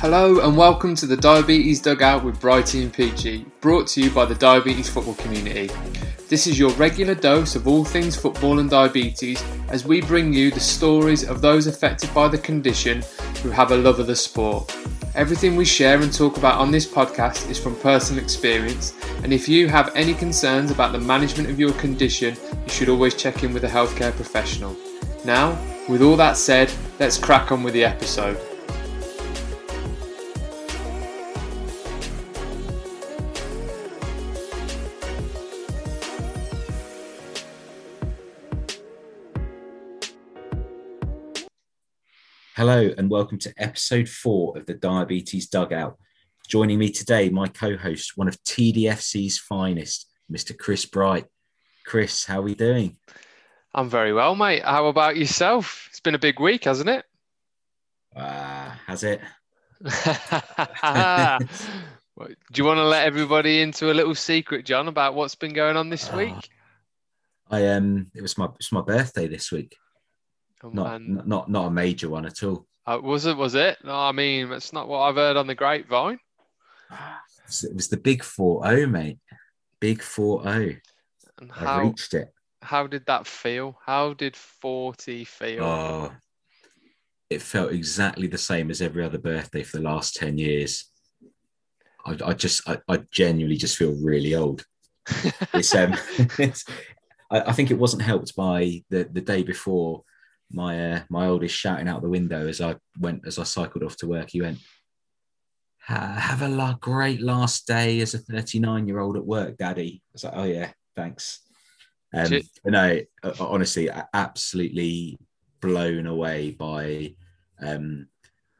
[0.00, 4.26] Hello and welcome to the Diabetes Dugout with Brighty and Peachy, brought to you by
[4.26, 5.70] the diabetes football community.
[6.28, 10.50] This is your regular dose of all things football and diabetes as we bring you
[10.50, 13.02] the stories of those affected by the condition
[13.42, 14.76] who have a love of the sport.
[15.14, 18.92] Everything we share and talk about on this podcast is from personal experience,
[19.22, 23.14] and if you have any concerns about the management of your condition, you should always
[23.14, 24.76] check in with a healthcare professional.
[25.24, 25.58] Now,
[25.88, 26.70] with all that said,
[27.00, 28.38] let's crack on with the episode.
[42.56, 45.98] Hello, and welcome to episode four of the Diabetes Dugout.
[46.48, 50.56] Joining me today, my co host, one of TDFC's finest, Mr.
[50.56, 51.26] Chris Bright.
[51.84, 52.96] Chris, how are we doing?
[53.74, 54.64] I'm very well, mate.
[54.64, 55.86] How about yourself?
[55.90, 57.04] It's been a big week, hasn't it?
[58.16, 59.20] Uh, has it?
[59.82, 59.88] Do
[62.54, 65.90] you want to let everybody into a little secret, John, about what's been going on
[65.90, 66.48] this week?
[67.50, 69.76] I um, it was my it's my birthday this week.
[70.66, 71.22] Oh, Not man.
[71.26, 72.66] not not a major one at all.
[72.86, 73.36] Uh, was it?
[73.36, 73.78] Was it?
[73.84, 76.18] No, I mean, that's not what I've heard on the grapevine.
[76.90, 79.18] It was the big four zero, mate.
[79.80, 80.76] Big four zero.
[81.54, 82.32] I reached it.
[82.62, 83.78] how did that feel?
[83.84, 85.64] How did forty feel?
[85.64, 86.12] Oh,
[87.30, 90.90] it felt exactly the same as every other birthday for the last 10 years.
[92.04, 94.64] I, I just, I, I genuinely just feel really old.
[95.52, 95.94] It's, um,
[96.38, 96.64] it's,
[97.30, 100.04] I, I think it wasn't helped by the, the day before
[100.50, 103.96] my, uh, my oldest shouting out the window as I went, as I cycled off
[103.98, 104.30] to work.
[104.30, 104.58] He went,
[105.86, 110.02] have a la- great last day as a 39 year old at work, daddy.
[110.02, 111.40] I was like, oh yeah, thanks.
[112.14, 112.30] Um,
[112.64, 115.18] but no, uh, honestly, a- absolutely
[115.60, 117.14] blown away by
[117.60, 118.08] um,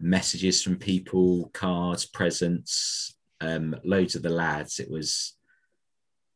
[0.00, 4.78] messages from people, cards, presents, um, loads of the lads.
[4.78, 5.36] It was,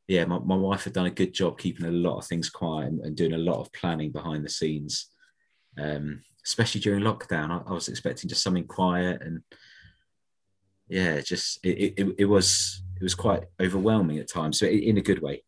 [0.08, 2.88] yeah, my, my wife had done a good job keeping a lot of things quiet
[2.88, 5.06] and, and doing a lot of planning behind the scenes,
[5.80, 7.50] um, especially during lockdown.
[7.50, 9.42] I, I was expecting just something quiet and
[10.90, 15.00] yeah, just it, it, it was it was quite overwhelming at times, so in a
[15.00, 15.42] good way.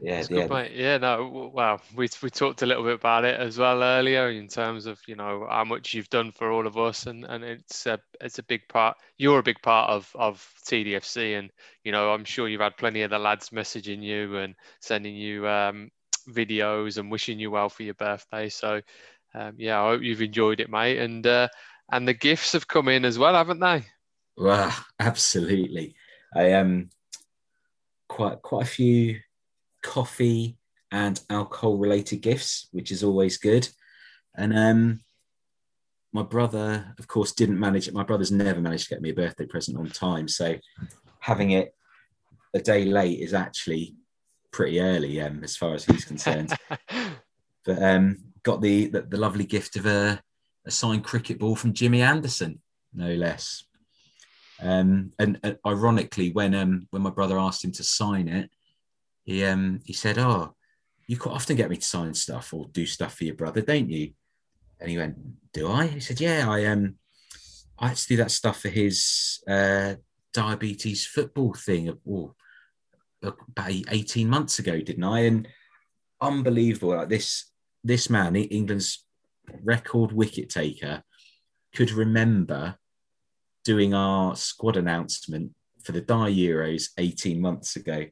[0.00, 0.72] Yeah, yeah, good, mate.
[0.74, 4.30] Yeah, no, w- well, we we talked a little bit about it as well earlier
[4.30, 7.44] in terms of you know how much you've done for all of us, and and
[7.44, 8.96] it's a it's a big part.
[9.16, 11.50] You're a big part of of TDFC, and
[11.84, 15.46] you know I'm sure you've had plenty of the lads messaging you and sending you
[15.46, 15.88] um,
[16.28, 18.48] videos and wishing you well for your birthday.
[18.48, 18.80] So
[19.34, 20.98] um, yeah, I hope you've enjoyed it, mate.
[20.98, 21.48] And uh,
[21.90, 23.84] and the gifts have come in as well, haven't they?
[24.36, 25.94] Wow, absolutely.
[26.34, 26.90] I um
[28.08, 29.20] quite quite a few
[29.82, 30.56] coffee
[30.90, 33.68] and alcohol related gifts, which is always good.
[34.34, 35.00] And um
[36.14, 37.94] my brother, of course, didn't manage it.
[37.94, 40.28] My brother's never managed to get me a birthday present on time.
[40.28, 40.56] So
[41.20, 41.74] having it
[42.52, 43.96] a day late is actually
[44.50, 46.52] pretty early, um, as far as he's concerned.
[47.64, 50.20] but um got the, the the lovely gift of a,
[50.66, 52.60] a signed cricket ball from Jimmy Anderson,
[52.94, 53.64] no less.
[54.60, 58.50] Um, and, and ironically, when um, when my brother asked him to sign it,
[59.24, 60.54] he um, he said, "Oh,
[61.06, 63.90] you quite often get me to sign stuff or do stuff for your brother, don't
[63.90, 64.12] you?"
[64.80, 65.16] And he went,
[65.52, 66.96] "Do I?" He said, "Yeah, I um,
[67.78, 69.94] I had to do that stuff for his uh,
[70.32, 71.98] diabetes football thing.
[72.08, 72.34] Oh,
[73.22, 75.48] about eighteen months ago, didn't I?" And
[76.20, 77.51] unbelievable, like this
[77.84, 79.04] this man, England's
[79.64, 81.02] record wicket taker,
[81.74, 82.76] could remember
[83.64, 88.06] doing our squad announcement for the Dia Euros 18 months ago.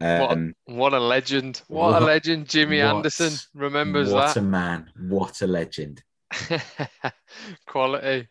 [0.00, 1.62] Um, what a legend!
[1.68, 2.48] What, What- a legend!
[2.48, 4.26] Jimmy what- Anderson remembers what that.
[4.28, 4.90] What a man.
[5.08, 6.02] What a legend.
[7.66, 8.28] quality.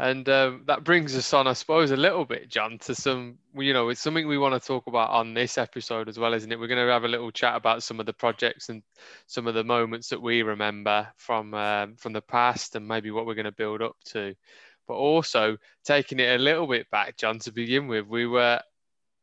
[0.00, 3.74] And um, that brings us on, I suppose, a little bit, John, to some, you
[3.74, 6.58] know, it's something we want to talk about on this episode as well, isn't it?
[6.58, 8.82] We're going to have a little chat about some of the projects and
[9.26, 13.26] some of the moments that we remember from um, from the past, and maybe what
[13.26, 14.34] we're going to build up to.
[14.88, 18.62] But also taking it a little bit back, John, to begin with, we were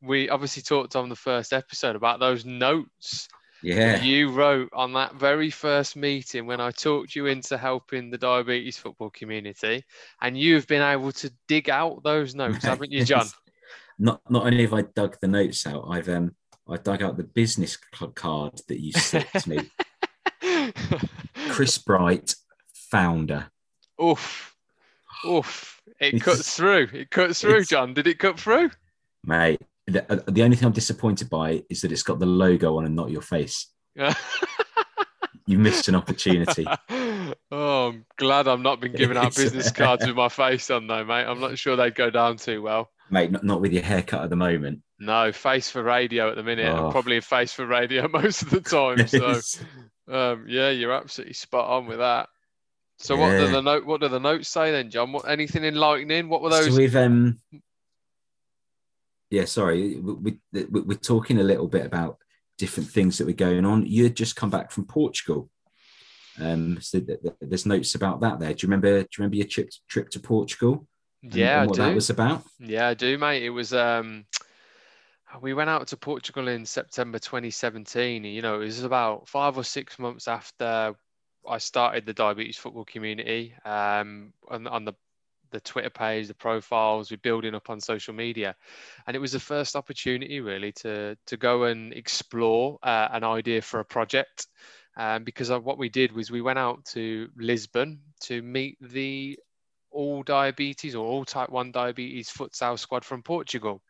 [0.03, 3.29] we obviously talked on the first episode about those notes
[3.67, 4.01] Yeah.
[4.01, 8.77] you wrote on that very first meeting when I talked you into helping the diabetes
[8.77, 9.83] football community,
[10.21, 13.27] and you've been able to dig out those notes, haven't you, John?
[13.99, 16.33] Not not only have I dug the notes out, I've um
[16.69, 17.77] I dug out the business
[18.15, 19.59] card that you slipped me.
[21.49, 22.35] Chris Bright,
[22.73, 23.49] founder.
[24.01, 24.55] oof,
[25.25, 25.81] oof!
[25.99, 26.87] It cuts through.
[26.93, 27.93] It cuts through, John.
[27.93, 28.69] Did it cut through?
[29.25, 32.78] Mate, the, uh, the only thing I'm disappointed by is that it's got the logo
[32.78, 33.68] on and not your face.
[35.48, 36.68] You missed an opportunity.
[36.68, 40.88] oh Oh, I'm glad I'm not been giving out business cards with my face on,
[40.88, 41.24] though, mate.
[41.24, 42.89] I'm not sure they'd go down too well.
[43.10, 44.81] Mate, not, not with your haircut at the moment.
[45.00, 46.68] No, face for radio at the minute.
[46.68, 46.92] Oh.
[46.92, 49.07] Probably a face for radio most of the time.
[49.07, 49.39] So,
[50.12, 52.28] um, yeah, you're absolutely spot on with that.
[53.00, 53.22] So, yeah.
[53.22, 53.86] what do the note?
[53.86, 55.13] What do the notes say then, John?
[55.13, 56.28] What anything enlightening?
[56.28, 56.72] What were those?
[56.72, 57.39] So we've um,
[59.29, 62.18] yeah, sorry, we, we, we're talking a little bit about
[62.57, 63.85] different things that were going on.
[63.85, 65.50] You had just come back from Portugal.
[66.39, 68.53] Um, so th- th- there's notes about that there.
[68.53, 68.91] Do you remember?
[68.91, 70.88] Do you remember your trip trip to Portugal?
[71.24, 72.44] And, yeah, and what that was about.
[72.59, 73.44] Yeah, I do, mate.
[73.44, 73.74] It was.
[73.74, 74.25] Um,
[75.41, 78.24] we went out to Portugal in September 2017.
[78.24, 80.95] You know, it was about five or six months after
[81.47, 83.53] I started the diabetes football community.
[83.65, 84.94] Um, on, on the
[85.51, 88.55] the Twitter page, the profiles, we're building up on social media,
[89.05, 93.61] and it was the first opportunity really to to go and explore uh, an idea
[93.61, 94.47] for a project.
[94.95, 99.38] Um, because of what we did was we went out to Lisbon to meet the
[99.91, 103.81] all diabetes or all type 1 diabetes futsal squad from Portugal.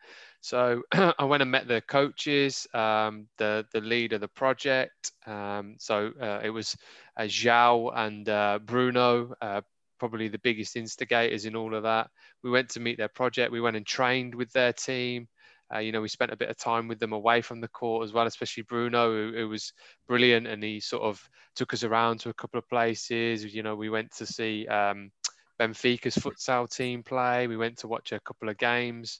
[0.42, 5.12] So I went and met the coaches, um, the the lead of the project.
[5.26, 6.78] Um, so uh, it was
[7.18, 9.62] uh, João and uh, Bruno, uh,
[10.00, 12.10] probably the biggest instigators in all of that.
[12.44, 13.52] We went to meet their project.
[13.52, 15.28] We went and trained with their team.
[15.74, 18.06] Uh, you know, we spent a bit of time with them away from the court
[18.06, 19.74] as well, especially Bruno, who, who, was
[20.08, 21.22] brilliant, and he sort of
[21.56, 23.44] took us around to a couple of places.
[23.54, 25.12] You know, we went to see um,
[25.60, 27.48] Benfica's futsal team play.
[27.48, 29.20] We went to watch a couple of games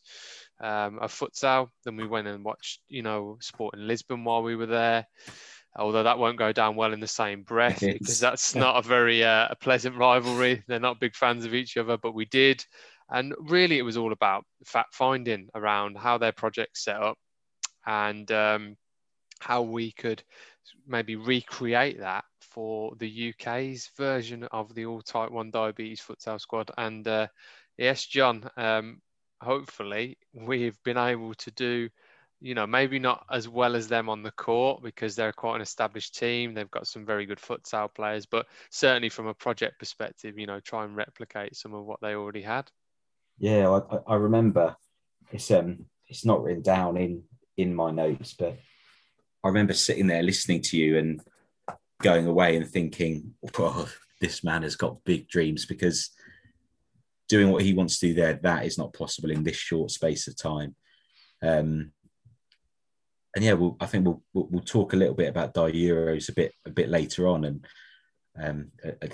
[0.62, 1.70] um, of futsal.
[1.84, 5.06] Then we went and watched, you know, Sporting Lisbon while we were there
[5.78, 9.24] although that won't go down well in the same breath because that's not a very
[9.24, 10.64] uh, a pleasant rivalry.
[10.68, 12.66] They're not big fans of each other, but we did.
[13.10, 17.18] And really, it was all about fact finding around how their project set up
[17.86, 18.76] and um,
[19.40, 20.22] how we could
[20.86, 26.72] maybe recreate that for the UK's version of the all type 1 diabetes futsal squad.
[26.78, 27.28] And uh,
[27.78, 29.00] yes, John, um,
[29.42, 31.90] hopefully, we've been able to do
[32.40, 35.62] you know, maybe not as well as them on the court because they're quite an
[35.62, 36.54] established team.
[36.54, 40.60] They've got some very good futsal players, but certainly from a project perspective, you know,
[40.60, 42.70] try and replicate some of what they already had.
[43.40, 44.76] Yeah, I, I remember
[45.32, 47.24] it's um it's not written down in
[47.58, 48.58] in my notes, but
[49.44, 51.22] I remember sitting there listening to you and
[52.02, 53.90] going away and thinking, oh,
[54.22, 56.12] this man has got big dreams because
[57.28, 60.28] doing what he wants to do there, that is not possible in this short space
[60.28, 60.76] of time.
[61.42, 61.92] Um,
[63.36, 66.34] and yeah, we'll, I think we'll, we'll, we'll talk a little bit about Euros a
[66.34, 67.66] bit a bit later on and
[68.42, 68.72] um,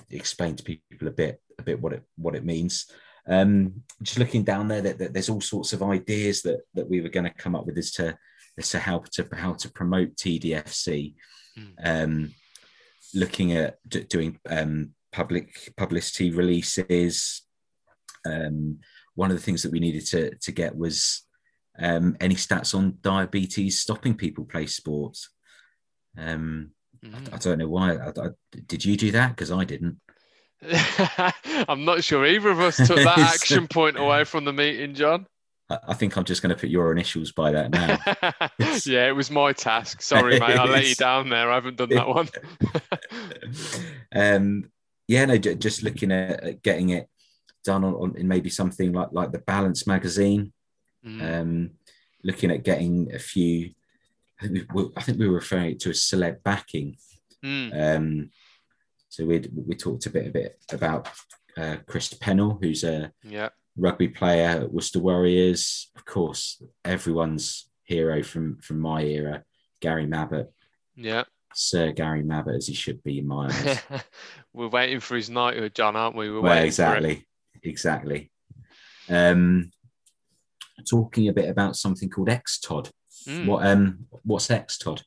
[0.09, 2.85] explain to people a bit a bit what it what it means.
[3.27, 7.01] Um, just looking down there, that, that, there's all sorts of ideas that that we
[7.01, 8.17] were going to come up with as to
[8.57, 11.15] as to how to how to promote TDFC.
[11.57, 11.73] Mm.
[11.83, 12.33] Um,
[13.13, 17.43] looking at d- doing um, public publicity releases.
[18.25, 18.79] Um,
[19.15, 21.23] one of the things that we needed to to get was
[21.79, 25.29] um, any stats on diabetes stopping people play sports?
[26.17, 26.71] Um,
[27.03, 27.31] mm.
[27.31, 27.95] I, I, don't know why.
[27.95, 28.29] I, I,
[28.67, 29.29] did you do that?
[29.29, 29.99] Because I didn't.
[31.67, 35.25] I'm not sure either of us took that action point away from the meeting, John.
[35.69, 37.97] I think I'm just going to put your initials by that now.
[38.85, 40.01] yeah, it was my task.
[40.01, 40.57] Sorry, mate.
[40.57, 41.49] I let you down there.
[41.51, 42.29] I haven't done that one.
[44.13, 44.69] um,
[45.07, 47.09] yeah, no, just looking at, getting it
[47.63, 50.53] done on, on, in maybe something like like the Balance magazine.
[51.05, 51.41] Mm.
[51.41, 51.71] Um,
[52.23, 53.71] looking at getting a few,
[54.41, 56.97] I think we, I think we were referring to a celeb backing.
[57.43, 57.97] Mm.
[57.97, 58.29] Um,
[59.09, 61.09] so we we talked a bit a bit about
[61.57, 63.49] uh, Chris Pennell, who's a yeah.
[63.77, 65.91] rugby player at Worcester Warriors.
[65.95, 69.43] Of course, everyone's hero from from my era,
[69.81, 70.47] Gary Mabbutt.
[70.95, 71.23] Yeah.
[71.53, 73.81] Sir Gary Mabbutt, as he should be in my eyes.
[74.53, 76.31] We're waiting for his knighthood, John, aren't we?
[76.31, 77.27] We're well, exactly,
[77.61, 78.31] exactly.
[79.09, 79.71] Um,
[80.89, 82.91] talking a bit about something called EXTOD.
[83.27, 83.45] Mm.
[83.45, 85.03] What um what's EXTOD?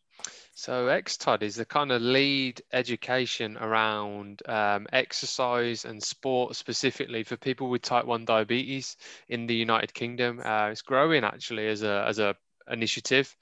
[0.59, 7.37] So EXTOD is the kind of lead education around um, exercise and sport specifically for
[7.37, 8.97] people with type 1 diabetes
[9.29, 10.41] in the United Kingdom.
[10.43, 12.35] Uh, it's growing actually as a as a
[12.71, 13.37] initiative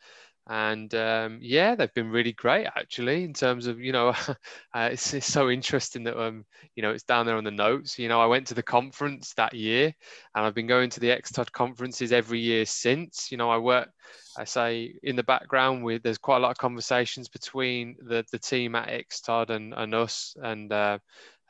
[0.46, 4.08] and um, yeah, they've been really great actually in terms of you know,
[4.74, 6.44] uh, it's, it's, so interesting that um
[6.76, 7.98] you know it's down there on the notes.
[7.98, 9.94] You know, I went to the conference that year,
[10.34, 13.32] and I've been going to the EXTOD conferences every year since.
[13.32, 13.88] You know, I work,
[14.36, 18.38] I say in the background with there's quite a lot of conversations between the the
[18.38, 20.72] team at EXTOD and and us and.
[20.72, 20.98] Uh,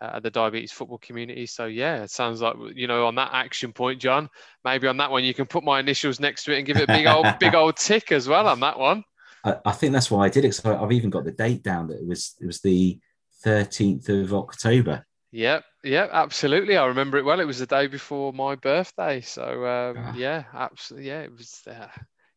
[0.00, 1.46] uh, the diabetes football community.
[1.46, 4.28] So yeah, it sounds like you know on that action point, John.
[4.64, 6.88] Maybe on that one you can put my initials next to it and give it
[6.88, 9.04] a big old big old tick as well on that one.
[9.44, 10.54] I, I think that's why I did it.
[10.54, 12.98] So I've even got the date down that it was it was the
[13.42, 15.06] thirteenth of October.
[15.32, 16.76] Yep, yep, absolutely.
[16.76, 17.40] I remember it well.
[17.40, 20.14] It was the day before my birthday, so um, ah.
[20.14, 21.08] yeah, absolutely.
[21.08, 21.60] Yeah, it was.
[21.66, 21.88] Uh,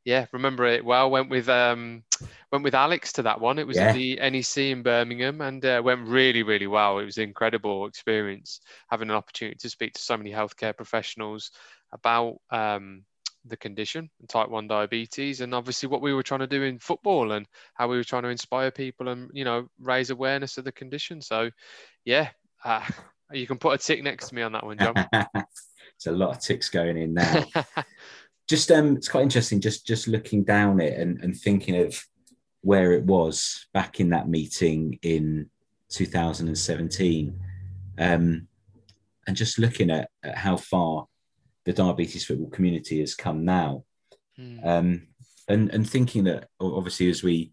[0.07, 1.11] yeah, remember it well.
[1.11, 2.01] Went with um,
[2.49, 3.59] went with Alex to that one.
[3.59, 3.89] It was yeah.
[3.89, 6.99] at the NEC in Birmingham, and uh, went really, really well.
[6.99, 11.51] It was an incredible experience having an opportunity to speak to so many healthcare professionals
[11.91, 13.03] about um,
[13.43, 17.31] the condition type 1 diabetes and obviously what we were trying to do in football
[17.31, 17.45] and
[17.75, 21.21] how we were trying to inspire people and you know raise awareness of the condition
[21.21, 21.49] so
[22.03, 22.27] yeah
[22.65, 22.83] uh,
[23.31, 24.93] you can put a tick next to me on that one, John.
[25.95, 27.45] it's a lot of ticks going in now.
[28.47, 29.59] just um, it's quite interesting.
[29.59, 32.01] Just just looking down it and, and thinking of
[32.61, 35.49] where it was back in that meeting in
[35.89, 37.39] 2017,
[37.99, 38.47] um,
[39.27, 41.05] and just looking at, at how far
[41.65, 43.83] the diabetes football community has come now,
[44.37, 44.59] hmm.
[44.63, 45.07] um,
[45.49, 47.51] and and thinking that obviously as we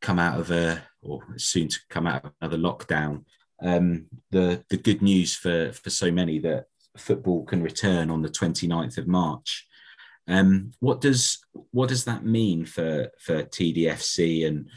[0.00, 3.24] come out of a or soon to come out of another lockdown,
[3.62, 8.28] um, the the good news for for so many that football can return on the
[8.28, 9.66] 29th of March.
[10.28, 11.38] Um, what does
[11.72, 14.68] what does that mean for for TDFC and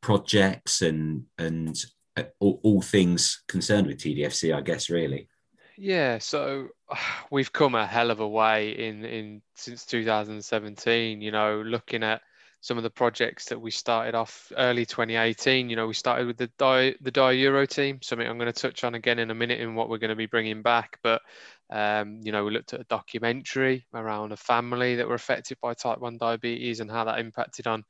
[0.00, 1.76] projects and and
[2.16, 4.54] uh, all, all things concerned with TDFC?
[4.54, 5.28] I guess really.
[5.76, 6.68] Yeah, so
[7.30, 11.20] we've come a hell of a way in in since 2017.
[11.20, 12.22] You know, looking at
[12.62, 15.68] some of the projects that we started off early 2018.
[15.68, 18.58] You know, we started with the Dia, the Dia Euro team, something I'm going to
[18.58, 21.00] touch on again in a minute in what we're going to be bringing back.
[21.02, 21.22] But
[21.70, 25.74] um, you know, we looked at a documentary around a family that were affected by
[25.74, 27.82] type 1 diabetes and how that impacted on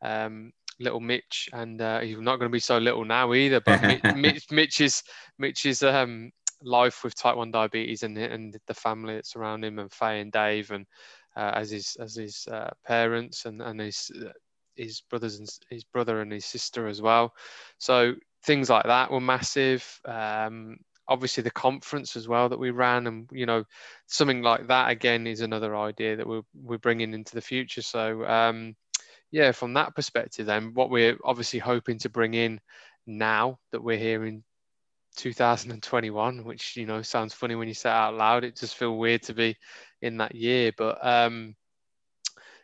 [0.00, 1.48] um, little Mitch.
[1.52, 3.60] And uh, he's not going to be so little now either.
[3.60, 5.02] But Mitch, Mitch's
[5.38, 6.30] Mitch's um,
[6.62, 10.30] life with type 1 diabetes and and the family that surround him and Faye and
[10.30, 10.86] Dave and
[11.40, 14.28] uh, as his as his uh, parents and and his uh,
[14.76, 17.32] his brothers and his brother and his sister as well.
[17.78, 20.00] So things like that were massive.
[20.04, 20.76] Um,
[21.08, 23.64] obviously the conference as well that we ran and you know
[24.06, 28.24] something like that again is another idea that we're, we're bringing into the future so
[28.26, 28.76] um,
[29.32, 32.60] yeah from that perspective then what we're obviously hoping to bring in
[33.08, 34.44] now that we're here in
[35.16, 38.98] 2021 which you know sounds funny when you say it out loud it just feels
[38.98, 39.56] weird to be
[40.02, 40.72] in that year.
[40.76, 41.54] But um,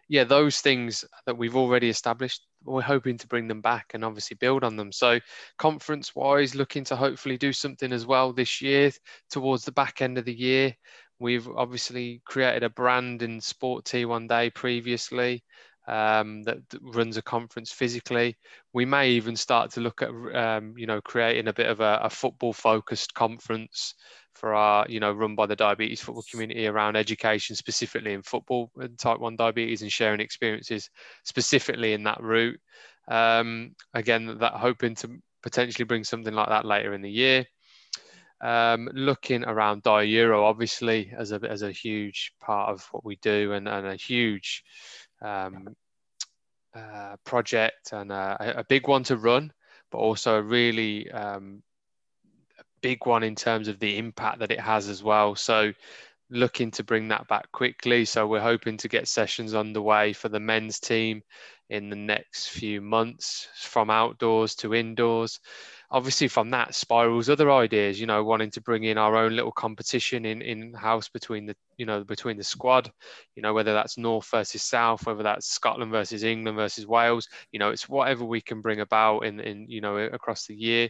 [0.08, 4.36] yeah, those things that we've already established, we're hoping to bring them back and obviously
[4.36, 4.92] build on them.
[4.92, 5.20] So,
[5.58, 8.90] conference wise, looking to hopefully do something as well this year
[9.30, 10.74] towards the back end of the year.
[11.18, 15.42] We've obviously created a brand in Sport T1 Day previously
[15.86, 18.36] um, that runs a conference physically.
[18.72, 22.00] We may even start to look at, um, you know, creating a bit of a,
[22.02, 23.94] a football focused conference
[24.34, 28.70] for our, you know, run by the diabetes football community around education, specifically in football
[28.76, 30.90] and type 1 diabetes and sharing experiences
[31.24, 32.60] specifically in that route.
[33.08, 35.10] Um, again, that hoping to
[35.42, 37.46] potentially bring something like that later in the year.
[38.42, 43.52] Um, looking around Euro, obviously, as a, as a huge part of what we do
[43.52, 44.62] and, and a huge
[45.22, 45.74] um,
[46.74, 49.52] uh, project and a, a, big one to run,
[49.90, 51.62] but also a really um,
[52.82, 55.34] big one in terms of the impact that it has as well.
[55.34, 55.72] So
[56.30, 58.04] looking to bring that back quickly.
[58.04, 61.22] So we're hoping to get sessions underway for the men's team
[61.70, 65.40] in the next few months from outdoors to indoors.
[65.90, 68.00] Obviously, from that spirals other ideas.
[68.00, 71.56] You know, wanting to bring in our own little competition in in house between the
[71.76, 72.90] you know between the squad.
[73.34, 77.28] You know, whether that's North versus South, whether that's Scotland versus England versus Wales.
[77.52, 80.88] You know, it's whatever we can bring about in in you know across the year.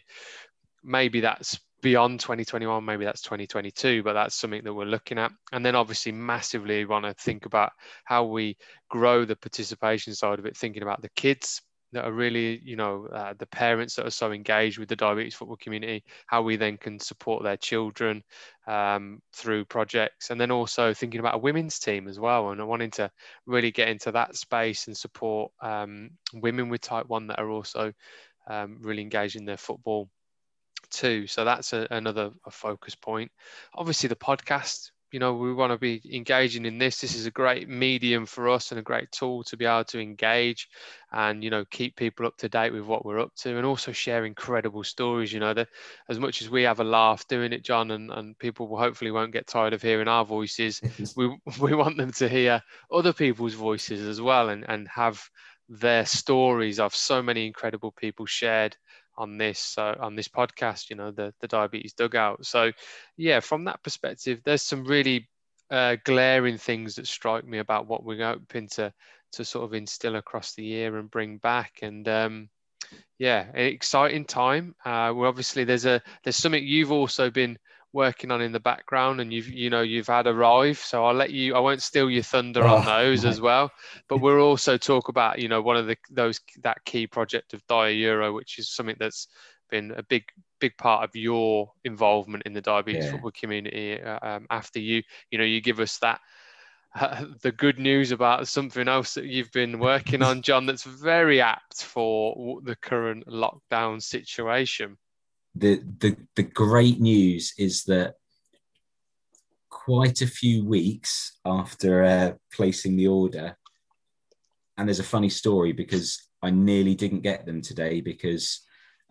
[0.83, 5.65] Maybe that's beyond 2021 maybe that's 2022 but that's something that we're looking at and
[5.65, 7.71] then obviously massively want to think about
[8.05, 8.57] how we
[8.88, 11.62] grow the participation side of it thinking about the kids
[11.93, 15.35] that are really you know uh, the parents that are so engaged with the diabetes
[15.35, 18.23] football community how we then can support their children
[18.66, 22.64] um, through projects and then also thinking about a women's team as well and I
[22.64, 23.11] wanting to
[23.47, 27.93] really get into that space and support um, women with type 1 that are also
[28.49, 30.09] um, really engaged in their football
[30.90, 31.26] too.
[31.26, 33.31] So that's a, another a focus point.
[33.75, 34.90] Obviously, the podcast.
[35.13, 37.01] You know, we want to be engaging in this.
[37.01, 40.01] This is a great medium for us and a great tool to be able to
[40.01, 40.69] engage
[41.13, 43.93] and you know keep people up to date with what we're up to, and also
[43.93, 45.33] share incredible stories.
[45.33, 45.69] You know, that
[46.09, 49.11] as much as we have a laugh doing it, John, and, and people will hopefully
[49.11, 50.81] won't get tired of hearing our voices.
[51.17, 55.23] we we want them to hear other people's voices as well, and and have
[55.69, 58.77] their stories of so many incredible people shared
[59.19, 62.45] on this uh, on this podcast you know the the diabetes dugout.
[62.45, 62.73] So
[63.17, 65.29] yeah from that perspective there's some really
[65.71, 68.93] uh, glaring things that strike me about what we're hoping to
[69.33, 71.81] to sort of instill across the year and bring back.
[71.83, 72.49] And um,
[73.19, 74.75] yeah exciting time.
[74.85, 77.59] Uh, we're obviously there's a there's something you've also been
[77.97, 81.31] working on in the background and you've you know you've had arrive so i'll let
[81.31, 83.31] you i won't steal your thunder oh, on those right.
[83.31, 83.73] as well
[84.07, 87.67] but we'll also talk about you know one of the those that key project of
[87.67, 89.29] dia euro which is something that's
[89.71, 90.25] been a big
[90.61, 93.12] big part of your involvement in the diabetes yeah.
[93.12, 96.21] football community uh, um, after you you know you give us that
[96.95, 101.41] uh, the good news about something else that you've been working on john that's very
[101.41, 104.99] apt for the current lockdown situation
[105.57, 108.15] the the the great news is that
[109.69, 113.57] quite a few weeks after uh, placing the order
[114.77, 118.61] and there's a funny story because I nearly didn't get them today because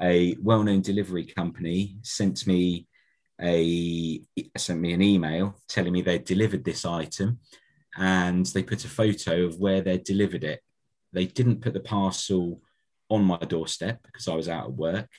[0.01, 2.87] a well-known delivery company sent me
[3.41, 4.21] a
[4.57, 7.39] sent me an email telling me they'd delivered this item
[7.97, 10.61] and they put a photo of where they'd delivered it.
[11.13, 12.61] They didn't put the parcel
[13.09, 15.09] on my doorstep because I was out of work.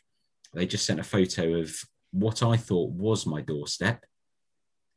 [0.56, 1.70] They just sent a photo of
[2.12, 4.06] what I thought was my doorstep.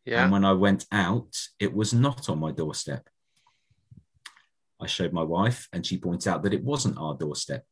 [0.05, 0.23] Yeah.
[0.23, 3.09] And when I went out, it was not on my doorstep.
[4.79, 7.65] I showed my wife, and she points out that it wasn't our doorstep.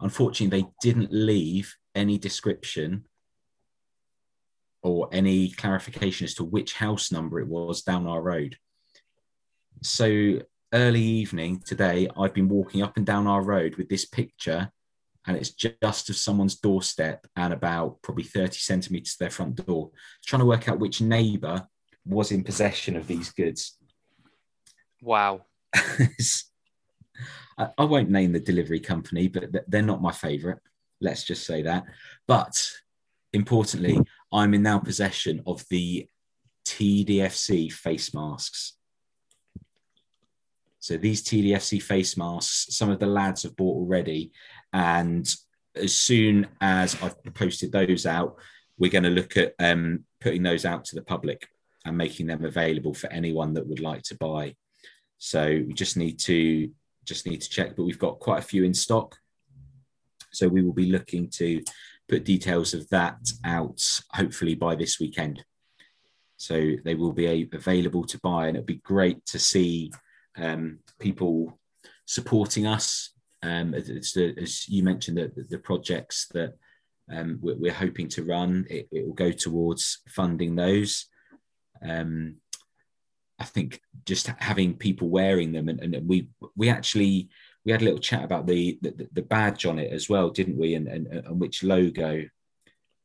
[0.00, 3.04] Unfortunately, they didn't leave any description
[4.82, 8.56] or any clarification as to which house number it was down our road.
[9.82, 10.40] So
[10.72, 14.72] early evening today, I've been walking up and down our road with this picture,
[15.26, 19.90] and it's just of someone's doorstep and about probably 30 centimeters to their front door,
[20.24, 21.66] trying to work out which neighbor
[22.04, 23.78] was in possession of these goods.
[25.00, 25.42] Wow.
[25.74, 30.58] I, I won't name the delivery company, but they're not my favorite.
[31.00, 31.84] Let's just say that.
[32.26, 32.70] But
[33.32, 33.98] importantly,
[34.32, 36.08] I'm in now possession of the
[36.66, 38.74] TDFC face masks.
[40.84, 44.32] So these TDFC face masks, some of the lads have bought already.
[44.74, 45.32] And
[45.76, 48.36] as soon as I've posted those out,
[48.76, 51.46] we're going to look at um, putting those out to the public
[51.84, 54.56] and making them available for anyone that would like to buy.
[55.18, 56.70] So we just need to
[57.04, 59.16] just need to check, but we've got quite a few in stock.
[60.32, 61.62] So we will be looking to
[62.08, 65.44] put details of that out hopefully by this weekend.
[66.36, 69.92] So they will be available to buy, and it'd be great to see
[70.36, 71.58] um, people
[72.06, 73.13] supporting us.
[73.44, 76.54] Um, as, as, you mentioned, the, the projects that
[77.12, 81.06] um, we're, we're, hoping to run, it, it, will go towards funding those.
[81.82, 82.36] Um,
[83.38, 87.28] I think just having people wearing them, and, and we we actually
[87.66, 90.56] we had a little chat about the the, the badge on it as well, didn't
[90.56, 90.74] we?
[90.74, 92.24] And, and, and which logo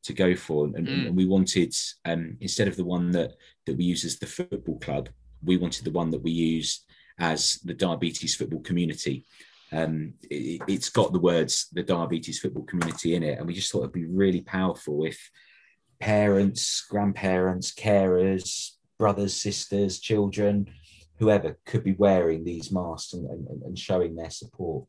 [0.04, 1.08] to go for, and, mm.
[1.08, 1.74] and we wanted
[2.06, 3.34] um, instead of the one that
[3.66, 5.10] that we use as the football club,
[5.44, 6.82] we wanted the one that we use
[7.18, 9.26] as the diabetes football community.
[9.72, 13.70] Um, it, has got the words the diabetes football community in it, and we just
[13.70, 15.30] thought it'd be really powerful if
[16.00, 20.68] parents, grandparents, carers, brothers, sisters, children,
[21.18, 24.86] whoever could be wearing these masks and, and, and showing their support.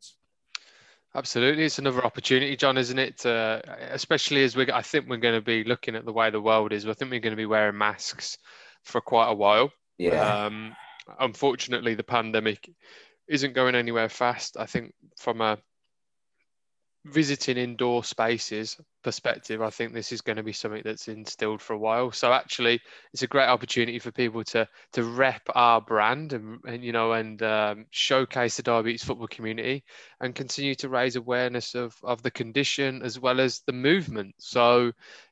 [1.13, 3.26] Absolutely, it's another opportunity, John, isn't it?
[3.26, 6.39] Uh, especially as we, I think we're going to be looking at the way the
[6.39, 6.88] world is.
[6.88, 8.38] I think we're going to be wearing masks
[8.84, 9.72] for quite a while.
[9.98, 10.46] Yeah.
[10.46, 10.74] Um,
[11.20, 12.70] unfortunately, the pandemic
[13.32, 14.58] isn't going anywhere fast.
[14.60, 15.58] I think from a
[17.06, 21.74] visiting indoor spaces perspective, I think this is going to be something that's instilled for
[21.74, 22.12] a while.
[22.12, 22.82] So actually,
[23.13, 27.13] it's a great opportunity for people to to rep our brand and, and you know
[27.13, 29.86] and um, showcase the diabetes football community
[30.20, 34.36] and continue to raise awareness of of the condition as well as the movement.
[34.39, 34.91] So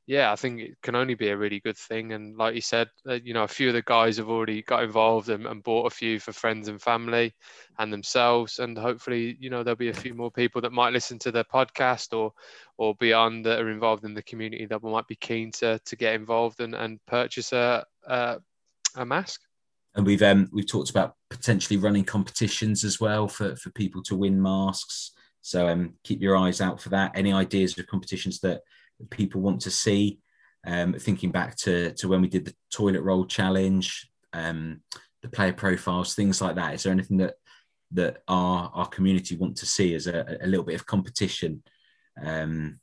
[0.10, 2.14] yeah, I think it can only be a really good thing.
[2.14, 4.82] And like you said, uh, you know, a few of the guys have already got
[4.82, 7.32] involved and, and, bought a few for friends and family
[7.78, 8.58] and themselves.
[8.58, 11.44] And hopefully, you know, there'll be a few more people that might listen to their
[11.44, 12.34] podcast or
[12.78, 16.16] or beyond that are involved in the community that might be keen to to get
[16.16, 18.40] involved and, and purchase a, a
[18.96, 19.42] a mask.
[19.94, 24.16] And we've um we've talked about potentially running competitions as well for for people to
[24.16, 25.12] win masks.
[25.42, 27.12] So um keep your eyes out for that.
[27.14, 28.62] Any ideas of competitions that
[29.10, 30.20] people want to see.
[30.68, 34.82] Um, thinking back to, to when we did the toilet roll challenge, um,
[35.22, 36.74] the player profiles, things like that.
[36.74, 37.36] Is there anything that
[37.92, 41.64] that our our community want to see as a, a little bit of competition?
[42.22, 42.80] Um,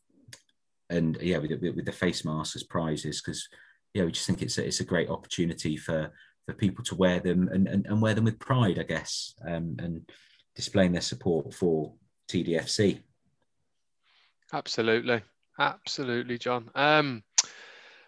[0.89, 3.49] and yeah, with, with the face masks as prizes, because
[3.93, 6.13] yeah, we just think it's a, it's a great opportunity for
[6.47, 9.77] for people to wear them and, and, and wear them with pride, I guess, um,
[9.81, 10.09] and
[10.55, 11.93] displaying their support for
[12.31, 13.01] TDFC.
[14.53, 15.23] Absolutely.
[15.59, 16.71] Absolutely, John.
[16.75, 17.23] Um,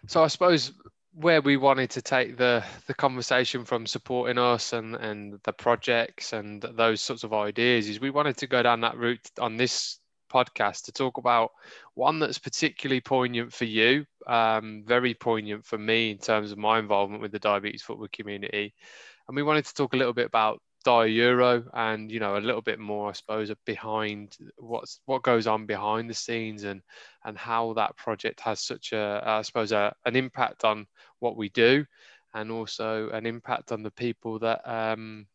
[0.07, 0.71] so I suppose
[1.13, 6.33] where we wanted to take the the conversation from supporting us and and the projects
[6.33, 9.99] and those sorts of ideas is we wanted to go down that route on this
[10.31, 11.51] podcast to talk about
[11.95, 16.77] one that's particularly poignant for you um, very poignant for me in terms of my
[16.77, 18.73] involvement with the diabetes football community.
[19.27, 22.39] And we wanted to talk a little bit about Dia Euro and you know a
[22.39, 26.81] little bit more, I suppose, behind what's what goes on behind the scenes and
[27.25, 30.87] and how that project has such a, I suppose, a, an impact on
[31.19, 31.85] what we do,
[32.33, 35.27] and also an impact on the people that um,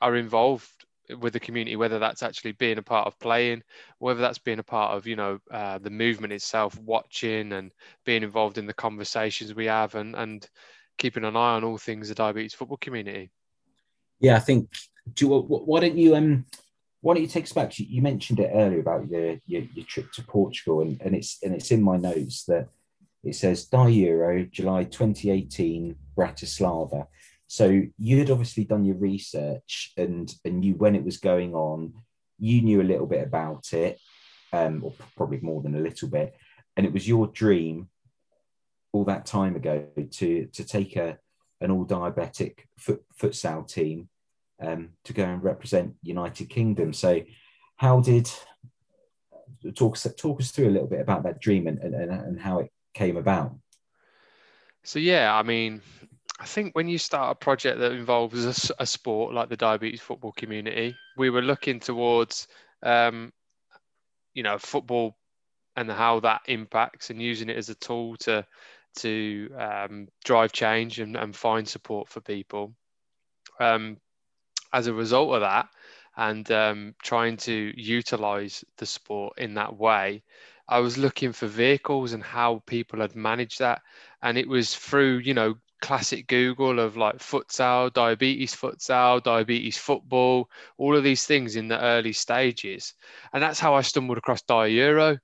[0.00, 0.68] are involved
[1.20, 3.62] with the community, whether that's actually being a part of playing,
[3.98, 7.72] whether that's being a part of, you know, uh, the movement itself, watching and
[8.04, 10.48] being involved in the conversations we have and, and
[10.98, 13.30] keeping an eye on all things the diabetes football community.
[14.20, 14.70] Yeah, I think,
[15.14, 16.46] do you, why don't you, um,
[17.00, 17.78] why don't you take us back?
[17.78, 21.54] You, mentioned it earlier about your, your, your trip to Portugal and, and it's, and
[21.54, 22.68] it's in my notes that
[23.22, 27.06] it says Dia Euro, July 2018, Bratislava.
[27.48, 31.94] So you had obviously done your research and and knew when it was going on.
[32.38, 33.98] You knew a little bit about it,
[34.52, 36.36] um, or probably more than a little bit,
[36.76, 37.88] and it was your dream
[38.92, 41.18] all that time ago to to take a
[41.60, 44.08] an all diabetic foot, futsal team
[44.60, 46.92] um, to go and represent United Kingdom.
[46.92, 47.22] So,
[47.76, 48.30] how did
[49.74, 52.70] talk talk us through a little bit about that dream and, and, and how it
[52.94, 53.54] came about?
[54.84, 55.82] So yeah, I mean,
[56.38, 60.00] I think when you start a project that involves a, a, sport like the diabetes
[60.00, 62.46] football community, we were looking towards,
[62.82, 63.32] um,
[64.32, 65.16] you know, football
[65.74, 68.46] and how that impacts, and using it as a tool to
[68.96, 72.74] to um, drive change and, and, find support for people.
[73.60, 73.98] Um,
[74.72, 75.68] as a result of that,
[76.16, 80.22] and um, trying to utilize the sport in that way,
[80.68, 83.82] I was looking for vehicles and how people had managed that.
[84.22, 90.50] And it was through, you know, classic Google of like futsal, diabetes futsal, diabetes football,
[90.78, 92.94] all of these things in the early stages.
[93.32, 95.18] And that's how I stumbled across Dia Euro.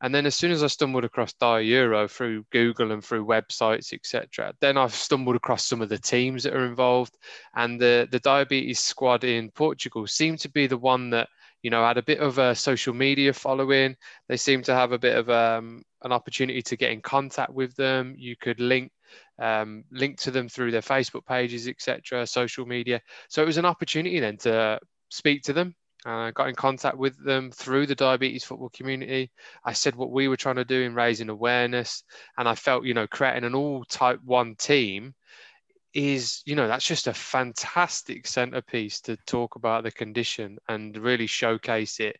[0.00, 3.92] And then as soon as I stumbled across Dia Euro through Google and through websites,
[3.92, 7.16] etc., then I've stumbled across some of the teams that are involved.
[7.54, 11.28] And the, the diabetes squad in Portugal seemed to be the one that
[11.62, 13.96] you know, had a bit of a social media following.
[14.28, 17.74] They seem to have a bit of um, an opportunity to get in contact with
[17.74, 18.14] them.
[18.16, 18.92] You could link
[19.38, 23.00] um, link to them through their Facebook pages, etc., social media.
[23.28, 24.80] So it was an opportunity then to
[25.10, 25.74] speak to them.
[26.04, 29.32] I uh, got in contact with them through the diabetes football community.
[29.64, 32.04] I said what we were trying to do in raising awareness,
[32.36, 35.14] and I felt, you know, creating an all type one team
[35.94, 41.26] is you know that's just a fantastic centerpiece to talk about the condition and really
[41.26, 42.18] showcase it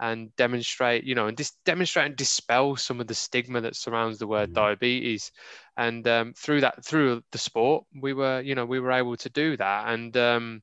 [0.00, 4.18] and demonstrate you know and just demonstrate and dispel some of the stigma that surrounds
[4.18, 4.56] the word mm-hmm.
[4.56, 5.32] diabetes
[5.78, 9.30] and um, through that through the sport we were you know we were able to
[9.30, 10.62] do that and um,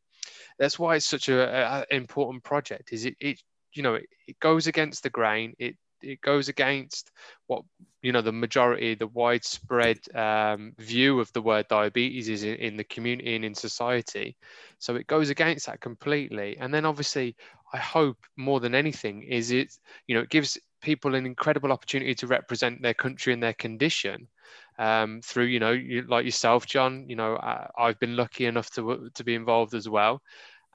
[0.59, 3.41] that's why it's such a, a, important project is it, it
[3.73, 7.11] you know it, it goes against the grain it it goes against
[7.47, 7.63] what
[8.01, 12.77] you know the majority, the widespread um, view of the word diabetes is in, in
[12.77, 14.35] the community and in society.
[14.79, 16.57] So it goes against that completely.
[16.59, 17.35] And then obviously,
[17.73, 22.13] I hope more than anything is it you know it gives people an incredible opportunity
[22.15, 24.27] to represent their country and their condition
[24.79, 28.71] um, through you know you, like yourself john you know I, i've been lucky enough
[28.71, 30.21] to to be involved as well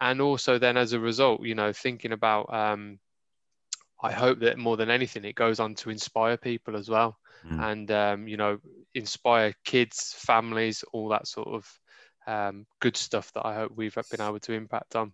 [0.00, 2.98] and also then as a result you know thinking about um,
[4.00, 7.60] I hope that more than anything, it goes on to inspire people as well, mm.
[7.60, 8.58] and um, you know,
[8.94, 11.78] inspire kids, families, all that sort of
[12.26, 15.12] um, good stuff that I hope we've been able to impact on.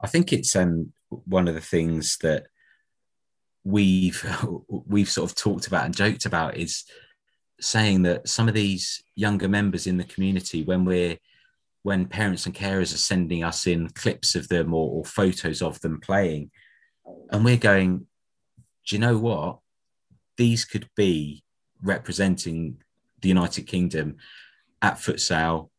[0.00, 2.48] I think it's um, one of the things that
[3.62, 4.24] we've
[4.68, 6.84] we've sort of talked about and joked about is
[7.60, 11.16] saying that some of these younger members in the community, when we're
[11.82, 15.80] when parents and carers are sending us in clips of them or, or photos of
[15.80, 16.50] them playing,
[17.30, 18.06] and we're going,
[18.86, 19.58] do you know what?
[20.36, 21.44] These could be
[21.82, 22.82] representing
[23.20, 24.16] the United Kingdom
[24.82, 25.70] at futsal,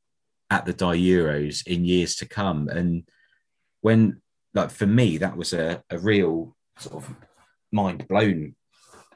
[0.49, 2.69] at the Dia Euros in years to come.
[2.69, 3.03] And
[3.81, 4.21] when,
[4.53, 7.15] like, for me, that was a, a real sort of
[7.71, 8.55] mind blown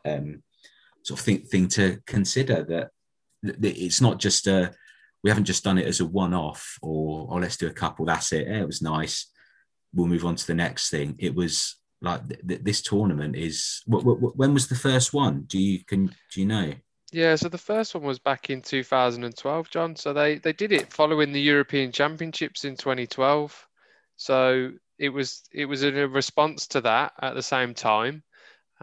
[0.05, 0.43] um,
[1.03, 2.89] sort of thing, thing to consider that,
[3.43, 4.73] that it's not just a,
[5.23, 8.05] we haven't just done it as a one off or, oh, let's do a couple,
[8.05, 8.47] that's it.
[8.47, 9.29] Yeah, it was nice.
[9.93, 11.15] We'll move on to the next thing.
[11.19, 15.83] It was like th- th- this tournament is when was the first one do you
[15.85, 16.73] can do you know
[17.11, 20.91] yeah so the first one was back in 2012 john so they they did it
[20.91, 23.67] following the european championships in 2012
[24.17, 28.21] so it was it was in a response to that at the same time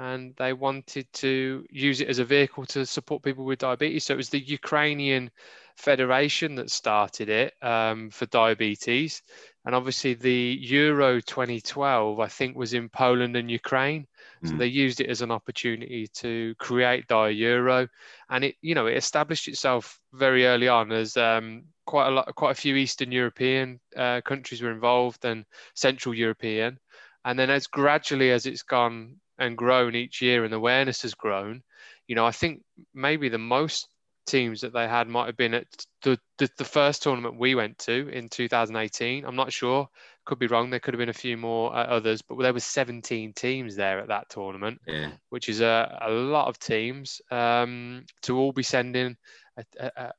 [0.00, 4.04] and they wanted to use it as a vehicle to support people with diabetes.
[4.04, 5.30] So it was the Ukrainian
[5.76, 9.22] Federation that started it um, for diabetes.
[9.66, 14.06] And obviously, the Euro 2012, I think, was in Poland and Ukraine.
[14.42, 14.58] So mm.
[14.58, 17.86] they used it as an opportunity to create Dia Euro,
[18.30, 22.34] and it, you know, it established itself very early on as um, quite a lot,
[22.34, 26.78] quite a few Eastern European uh, countries were involved and Central European,
[27.26, 31.62] and then as gradually as it's gone and grown each year and awareness has grown,
[32.06, 32.62] you know, I think
[32.94, 33.88] maybe the most
[34.26, 35.66] teams that they had might have been at
[36.02, 39.24] the, the, the, first tournament we went to in 2018.
[39.24, 39.88] I'm not sure.
[40.24, 40.70] Could be wrong.
[40.70, 43.98] There could have been a few more uh, others, but there was 17 teams there
[43.98, 45.10] at that tournament, yeah.
[45.30, 49.16] which is a, a lot of teams um, to all be sending
[49.56, 50.12] a, a,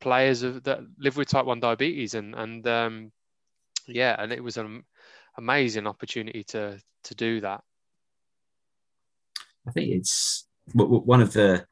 [0.00, 2.14] players of, that live with type 1 diabetes.
[2.14, 3.12] And, and um,
[3.86, 4.84] yeah, and it was an
[5.36, 7.62] amazing opportunity to, to do that.
[9.68, 11.66] I think it's one of the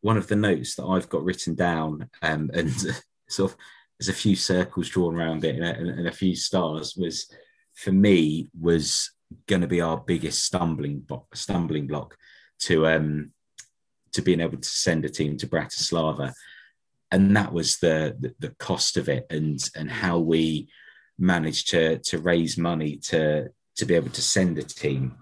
[0.00, 2.70] one of the notes that I've got written down, um, and
[3.28, 3.56] sort of
[3.98, 6.96] there's a few circles drawn around it and a, and a few stars.
[6.96, 7.32] Was
[7.74, 9.12] for me was
[9.46, 12.16] going to be our biggest stumbling block, stumbling block
[12.60, 13.30] to um,
[14.12, 16.32] to being able to send a team to Bratislava,
[17.12, 20.68] and that was the, the the cost of it and and how we
[21.18, 25.16] managed to to raise money to to be able to send a team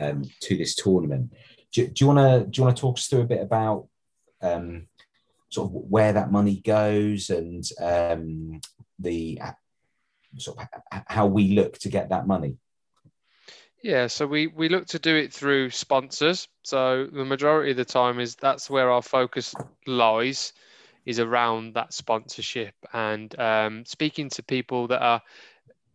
[0.00, 1.32] um, to this tournament.
[1.72, 3.88] Do, do you want to do you want to talk us through a bit about
[4.42, 4.88] um,
[5.50, 8.60] sort of where that money goes and um,
[8.98, 9.40] the
[10.36, 12.56] sort of how we look to get that money?
[13.82, 16.48] Yeah, so we we look to do it through sponsors.
[16.62, 19.54] So the majority of the time is that's where our focus
[19.86, 20.52] lies,
[21.06, 25.22] is around that sponsorship and um, speaking to people that are,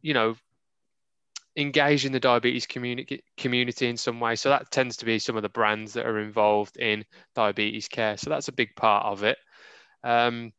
[0.01, 0.35] you know,
[1.57, 4.35] engage in the diabetes community in some way.
[4.35, 8.17] So that tends to be some of the brands that are involved in diabetes care.
[8.17, 9.37] So that's a big part of it.
[10.03, 10.51] Um,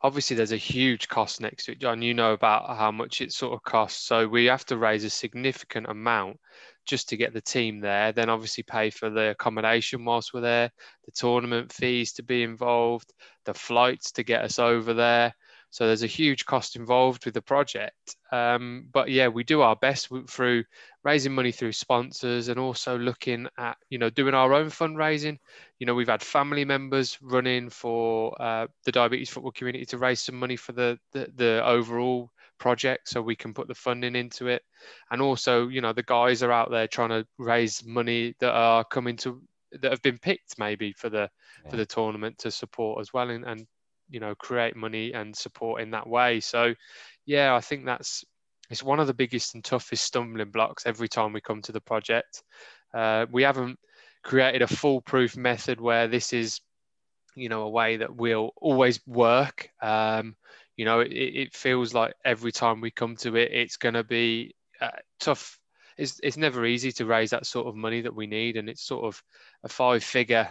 [0.00, 2.02] obviously, there's a huge cost next to it, John.
[2.02, 4.06] You know about how much it sort of costs.
[4.06, 6.38] So we have to raise a significant amount
[6.86, 8.12] just to get the team there.
[8.12, 10.70] Then obviously pay for the accommodation whilst we're there,
[11.04, 13.12] the tournament fees to be involved,
[13.44, 15.34] the flights to get us over there.
[15.70, 18.16] So there's a huge cost involved with the project.
[18.32, 20.64] Um, but yeah, we do our best through
[21.04, 25.38] raising money through sponsors and also looking at, you know, doing our own fundraising.
[25.78, 30.20] You know, we've had family members running for uh, the diabetes football community to raise
[30.20, 34.48] some money for the, the, the overall project so we can put the funding into
[34.48, 34.62] it.
[35.10, 38.84] And also, you know, the guys are out there trying to raise money that are
[38.84, 39.40] coming to
[39.72, 41.28] that have been picked maybe for the
[41.64, 41.70] yeah.
[41.70, 43.66] for the tournament to support as well and, and
[44.08, 46.40] you know create money and support in that way.
[46.40, 46.74] So
[47.28, 48.24] yeah i think that's
[48.70, 51.80] it's one of the biggest and toughest stumbling blocks every time we come to the
[51.80, 52.42] project.
[52.92, 53.78] Uh, we haven't
[54.22, 56.60] created a foolproof method where this is
[57.34, 59.70] you know a way that will always work.
[59.80, 60.36] Um,
[60.76, 64.04] you know it, it, feels like every time we come to it it's going to
[64.04, 64.90] be uh,
[65.20, 65.58] tough.
[65.96, 68.86] It's, it's never easy to raise that sort of money that we need and it's
[68.86, 69.20] sort of
[69.64, 70.48] a five figure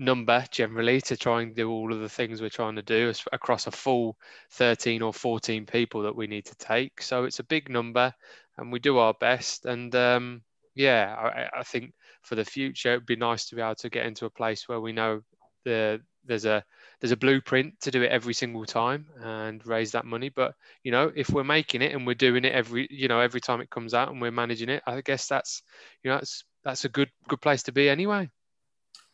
[0.00, 3.66] number generally to try and do all of the things we're trying to do across
[3.66, 4.16] a full
[4.52, 7.02] 13 or 14 people that we need to take.
[7.02, 8.12] So it's a big number
[8.56, 9.66] and we do our best.
[9.66, 10.42] And um,
[10.74, 14.06] yeah, I, I, think for the future, it'd be nice to be able to get
[14.06, 15.20] into a place where we know
[15.64, 16.64] the there's a
[17.00, 20.92] there's a blueprint to do it every single time and raise that money but you
[20.92, 23.70] know if we're making it and we're doing it every you know every time it
[23.70, 25.62] comes out and we're managing it i guess that's
[26.02, 28.28] you know that's that's a good good place to be anyway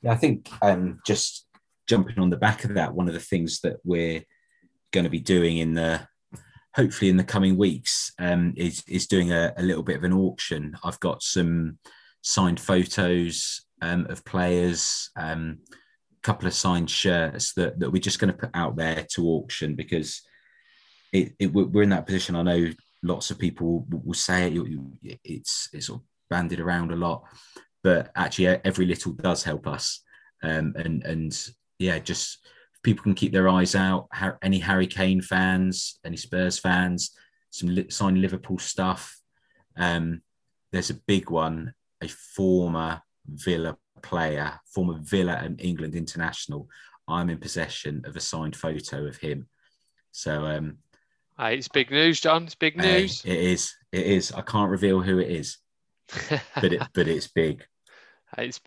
[0.07, 1.47] yeah, I think um, just
[1.89, 4.23] jumping on the back of that, one of the things that we're
[4.93, 6.07] going to be doing in the
[6.77, 10.13] hopefully in the coming weeks um, is is doing a, a, little bit of an
[10.13, 10.77] auction.
[10.85, 11.79] I've got some
[12.23, 15.59] signed photos um, of players, a um,
[16.23, 19.75] couple of signed shirts that, that we're just going to put out there to auction
[19.75, 20.23] because
[21.13, 22.37] it, it, we're in that position.
[22.37, 22.71] I know
[23.03, 27.25] lots of people will, say it, it's it's sort of banded around a lot,
[27.87, 30.01] but actually every little does help us.
[30.43, 32.45] Um, and and yeah, just
[32.83, 34.09] people can keep their eyes out.
[34.43, 37.13] Any Harry Kane fans, any Spurs fans,
[37.51, 39.17] some signed Liverpool stuff.
[39.77, 40.23] Um,
[40.73, 46.69] there's a big one, a former Villa player, former Villa and England international.
[47.07, 49.47] I'm in possession of a signed photo of him.
[50.11, 50.79] So um,
[51.39, 52.47] Hey, it's big news, John.
[52.47, 53.23] It's big news.
[53.25, 53.77] it is.
[53.93, 54.33] It is.
[54.33, 55.59] I can't reveal who it is,
[56.57, 57.65] but it but it's big
[58.37, 58.61] it's,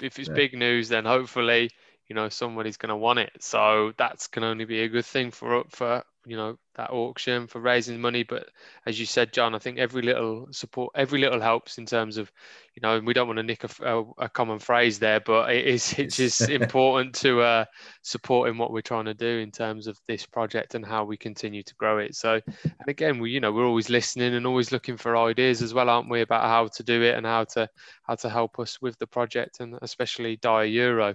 [0.00, 0.34] if it's yeah.
[0.34, 1.70] big news, then hopefully
[2.08, 3.32] you know somebody's going to want it.
[3.40, 7.60] So that's can only be a good thing for for you know that auction for
[7.60, 8.22] raising money.
[8.22, 8.48] But
[8.86, 12.30] as you said john i think every little support every little helps in terms of
[12.74, 15.66] you know we don't want to nick a, a, a common phrase there but it
[15.66, 17.64] is it's just important to uh,
[18.02, 21.16] support in what we're trying to do in terms of this project and how we
[21.16, 22.14] continue to grow it.
[22.14, 25.74] So and again we you know we're always listening and always looking for ideas as
[25.74, 27.68] well aren't we about how to do it and how to
[28.02, 31.14] how to help us with the project and especially dia euro.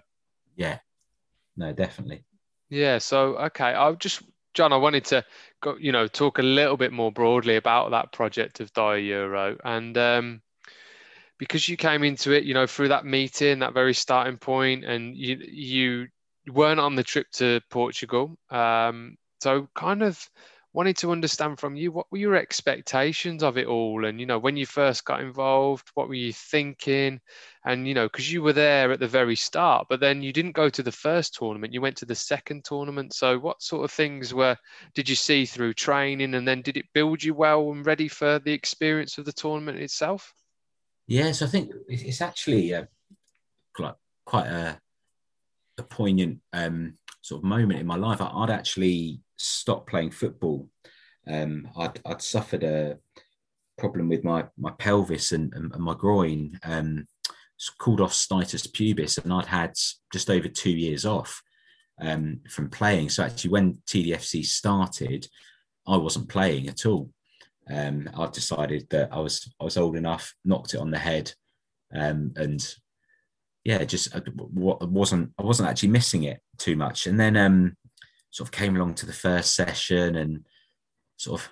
[0.56, 0.80] Yeah.
[1.56, 2.24] No definitely.
[2.69, 4.22] Yeah so okay i just
[4.54, 5.24] John, I wanted to
[5.62, 9.58] go, you know, talk a little bit more broadly about that project of Dia Euro,
[9.64, 10.42] and um,
[11.38, 15.16] because you came into it, you know, through that meeting, that very starting point, and
[15.16, 16.08] you you
[16.52, 20.30] weren't on the trip to Portugal, um, so kind of
[20.74, 24.06] wanted to understand from you what were your expectations of it all?
[24.06, 27.20] And you know when you first got involved what were you thinking?
[27.66, 30.54] And you know because you were there at the very start but then you didn't
[30.54, 33.14] go to the first tournament you went to the second tournament.
[33.14, 34.58] So what sort of things were
[34.94, 38.40] did you see through training and then did it build you well and ready for
[38.40, 40.34] the experience of the tournament itself?
[41.08, 42.86] Yes i think it's actually uh,
[44.30, 44.80] quite a,
[45.80, 50.70] a poignant um, sort of moment in my life i'd actually stopped playing football.
[51.28, 52.98] Um, I'd, I'd, suffered a
[53.78, 57.08] problem with my my pelvis and, and, and my groin, um,
[57.78, 59.74] called osteitis pubis, and I'd had
[60.12, 61.42] just over two years off
[62.02, 63.10] um, from playing.
[63.10, 65.28] So actually, when TDFC started,
[65.88, 67.10] I wasn't playing at all.
[67.70, 71.32] Um, I decided that I was I was old enough, knocked it on the head,
[71.94, 72.76] um, and
[73.70, 77.06] yeah, just I wasn't I wasn't actually missing it too much.
[77.06, 77.78] And then um,
[78.32, 80.44] sort of came along to the first session and
[81.18, 81.50] sort of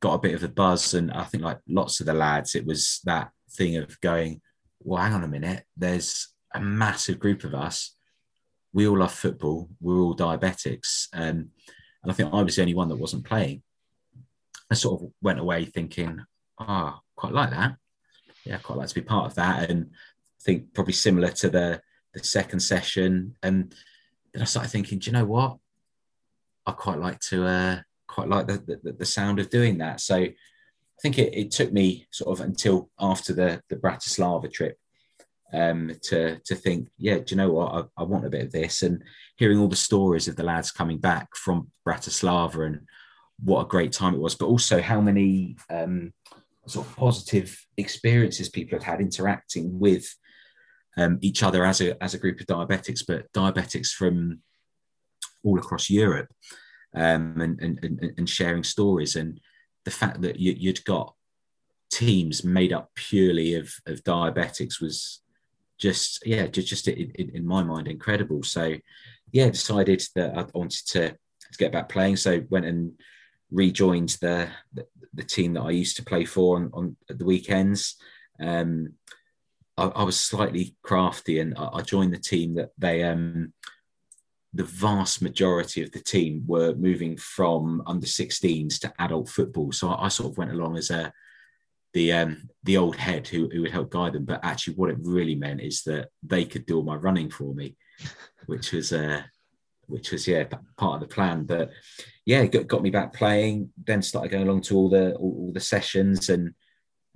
[0.00, 0.94] got a bit of a buzz.
[0.94, 4.40] And I think like lots of the lads, it was that thing of going,
[4.82, 7.94] well, hang on a minute, there's a massive group of us.
[8.72, 9.68] We all love football.
[9.82, 11.08] We're all diabetics.
[11.12, 11.50] Um,
[12.02, 13.62] and I think I was the only one that wasn't playing.
[14.70, 16.24] I sort of went away thinking,
[16.58, 17.76] ah, oh, quite like that.
[18.46, 19.68] Yeah, quite like to be part of that.
[19.68, 19.90] And
[20.42, 21.80] think probably similar to the
[22.12, 23.36] the second session.
[23.42, 23.74] And
[24.32, 25.58] then I started thinking, do you know what?
[26.66, 30.00] I quite like to uh, quite like the, the, the sound of doing that.
[30.00, 30.34] So I
[31.02, 34.76] think it, it took me sort of until after the the Bratislava trip
[35.52, 37.72] um, to to think, yeah, do you know what?
[37.72, 39.02] I, I, want a bit of this, and
[39.36, 42.80] hearing all the stories of the lads coming back from Bratislava and
[43.42, 46.12] what a great time it was, but also how many um,
[46.66, 50.14] sort of positive experiences people have had interacting with
[51.00, 54.40] um, each other as a as a group of diabetics, but diabetics from
[55.44, 56.28] all across Europe
[56.94, 59.16] um, and, and, and, sharing stories.
[59.16, 59.40] And
[59.84, 61.14] the fact that you, would got
[61.90, 65.20] teams made up purely of, of diabetics was
[65.78, 68.42] just, yeah, just, just in, in my mind, incredible.
[68.42, 68.74] So,
[69.32, 72.16] yeah, decided that I wanted to, to get back playing.
[72.16, 72.92] So, went and
[73.50, 77.96] rejoined the, the, the team that I used to play for on, on the weekends.
[78.40, 78.94] Um,
[79.80, 83.52] I, I, was slightly crafty and I, I joined the team that they um,
[84.52, 89.72] the vast majority of the team were moving from under 16s to adult football.
[89.72, 91.12] So I, I sort of went along as a
[91.92, 94.24] the um, the old head who, who would help guide them.
[94.24, 97.54] But actually, what it really meant is that they could do all my running for
[97.54, 97.76] me,
[98.46, 99.22] which was uh,
[99.86, 100.44] which was yeah
[100.76, 101.44] part of the plan.
[101.44, 101.70] But
[102.24, 103.72] yeah, got, got me back playing.
[103.84, 106.54] Then started going along to all the all, all the sessions, and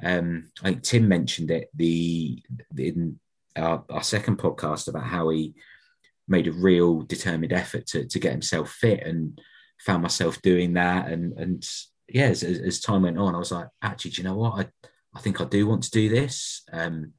[0.02, 2.42] um, I think Tim mentioned it the
[2.76, 3.18] in
[3.56, 5.54] our, our second podcast about how he
[6.26, 9.40] made a real determined effort to, to get himself fit and
[9.78, 11.08] found myself doing that.
[11.08, 11.68] And, and
[12.08, 14.66] yeah, as, as time went on, I was like, actually, do you know what?
[14.66, 16.64] I, I think I do want to do this.
[16.72, 17.12] Um,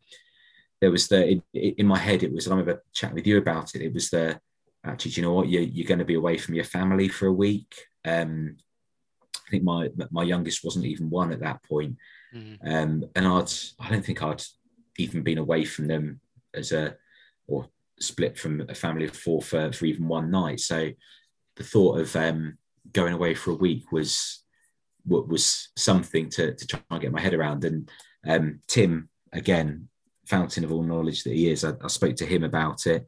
[0.82, 3.82] there was the, in, my head, it was, I remember chatting with you about it.
[3.82, 4.40] It was the,
[4.84, 5.50] actually, do you know what?
[5.50, 7.74] You're, you're going to be away from your family for a week.
[8.04, 8.58] Um,
[9.48, 11.98] I think my, my youngest wasn't even one at that point.
[12.36, 12.68] Mm-hmm.
[12.68, 14.44] Um, and I'd, I don't think I'd
[14.98, 16.20] even been away from them
[16.54, 16.96] as a,
[17.48, 17.68] or
[18.00, 20.60] split from a family of four for, for even one night.
[20.60, 20.90] So
[21.56, 22.58] the thought of um,
[22.92, 24.42] going away for a week was
[25.08, 27.64] was something to, to try and get my head around.
[27.64, 27.90] And
[28.28, 29.88] um, Tim, again,
[30.26, 33.06] fountain of all knowledge that he is, I, I spoke to him about it.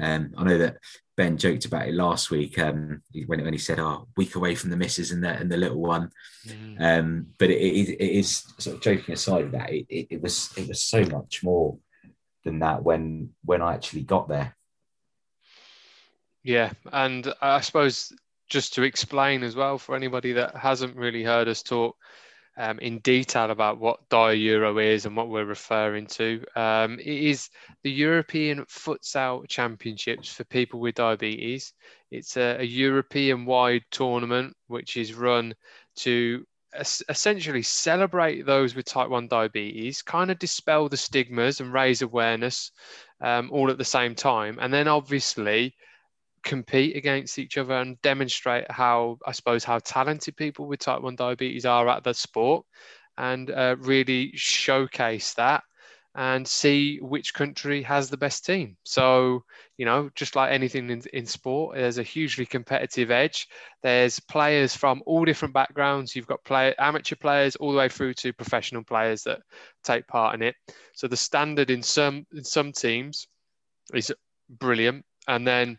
[0.00, 0.78] Um, I know that
[1.16, 4.70] Ben joked about it last week um, when, when he said, "Oh, week away from
[4.70, 6.10] the missus and the and the little one."
[6.46, 6.80] Mm.
[6.80, 10.52] Um, but it, it, it is sort of joking aside that, it, it, it was
[10.56, 11.78] it was so much more
[12.44, 14.56] than that when when I actually got there.
[16.42, 18.12] Yeah, and I suppose
[18.48, 21.96] just to explain as well for anybody that hasn't really heard us talk
[22.56, 26.44] um, in detail about what Dia Euro is and what we're referring to.
[26.54, 27.50] Um, it is
[27.82, 31.72] the European Futsal Championships for people with diabetes.
[32.10, 35.54] It's a, a European wide tournament which is run
[35.96, 36.44] to
[37.08, 42.72] essentially celebrate those with type 1 diabetes, kind of dispel the stigmas and raise awareness
[43.20, 44.58] um, all at the same time.
[44.60, 45.74] And then obviously
[46.44, 51.16] compete against each other and demonstrate how, I suppose, how talented people with type 1
[51.16, 52.64] diabetes are at the sport
[53.16, 55.62] and uh, really showcase that
[56.16, 58.76] and see which country has the best team.
[58.84, 59.42] So,
[59.76, 63.48] you know, just like anything in, in sport, there's a hugely competitive edge.
[63.82, 66.14] There's players from all different backgrounds.
[66.14, 69.40] You've got play, amateur players all the way through to professional players that
[69.82, 70.54] take part in it.
[70.94, 73.26] So the standard in some in some teams
[73.92, 74.12] is
[74.48, 75.04] brilliant.
[75.26, 75.78] And then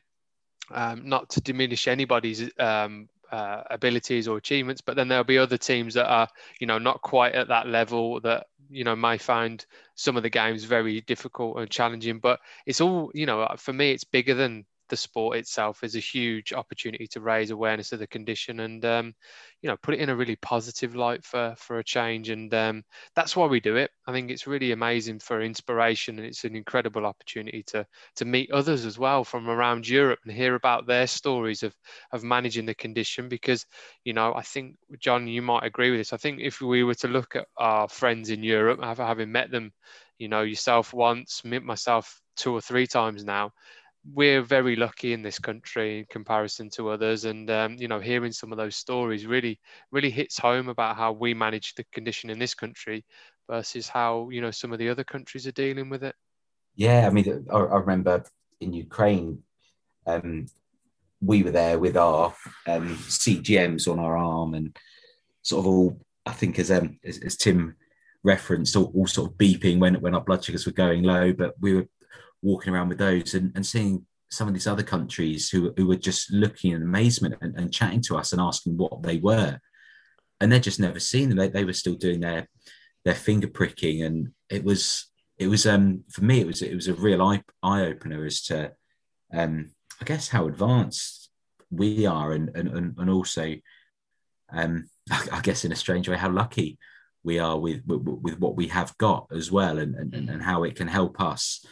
[0.71, 5.57] um, not to diminish anybody's um, uh, abilities or achievements, but then there'll be other
[5.57, 6.27] teams that are,
[6.59, 10.29] you know, not quite at that level that you know may find some of the
[10.29, 12.19] games very difficult and challenging.
[12.19, 15.99] But it's all, you know, for me, it's bigger than the sport itself is a
[15.99, 19.13] huge opportunity to raise awareness of the condition and um,
[19.61, 22.29] you know put it in a really positive light for for a change.
[22.29, 22.83] And um,
[23.15, 23.91] that's why we do it.
[24.07, 28.51] I think it's really amazing for inspiration and it's an incredible opportunity to to meet
[28.51, 31.75] others as well from around europe and hear about their stories of
[32.11, 33.65] of managing the condition because
[34.03, 36.13] you know i think john you might agree with this.
[36.13, 39.71] I think if we were to look at our friends in europe having met them
[40.17, 43.51] you know yourself once myself two or three times now
[44.13, 47.25] we're very lucky in this country in comparison to others.
[47.25, 49.59] And um, you know hearing some of those stories really
[49.91, 53.03] really hits home about how we manage the condition in this country
[53.49, 56.15] versus how you know some of the other countries are dealing with it.
[56.75, 58.23] Yeah i mean i, remember
[58.59, 59.39] in ukraine
[60.07, 60.47] um,
[61.21, 62.33] we were there with our
[62.67, 64.75] um, cgms on our arm and
[65.41, 67.75] sort of all i think as um as, as tim
[68.23, 71.53] referenced all, all sort of beeping when when our blood sugars were going low but
[71.61, 71.87] we were
[72.45, 75.95] walking around with those and, and seeing some of these other countries who, who were
[75.95, 79.59] just looking in amazement and, and chatting to us and asking what they were.
[80.39, 81.37] And they'd just never seen them.
[81.37, 82.47] They, they were still doing their
[83.03, 84.03] their finger pricking.
[84.03, 87.41] And it was it was um for me it was it was a real eye
[87.63, 88.71] eye opener as to
[89.33, 89.71] um
[90.01, 91.29] I guess how advanced
[91.71, 93.55] we are and and, and also
[94.51, 96.77] um I guess in a strange way how lucky
[97.23, 100.63] we are with with, with what we have got as well and, and and how
[100.63, 101.65] it can help us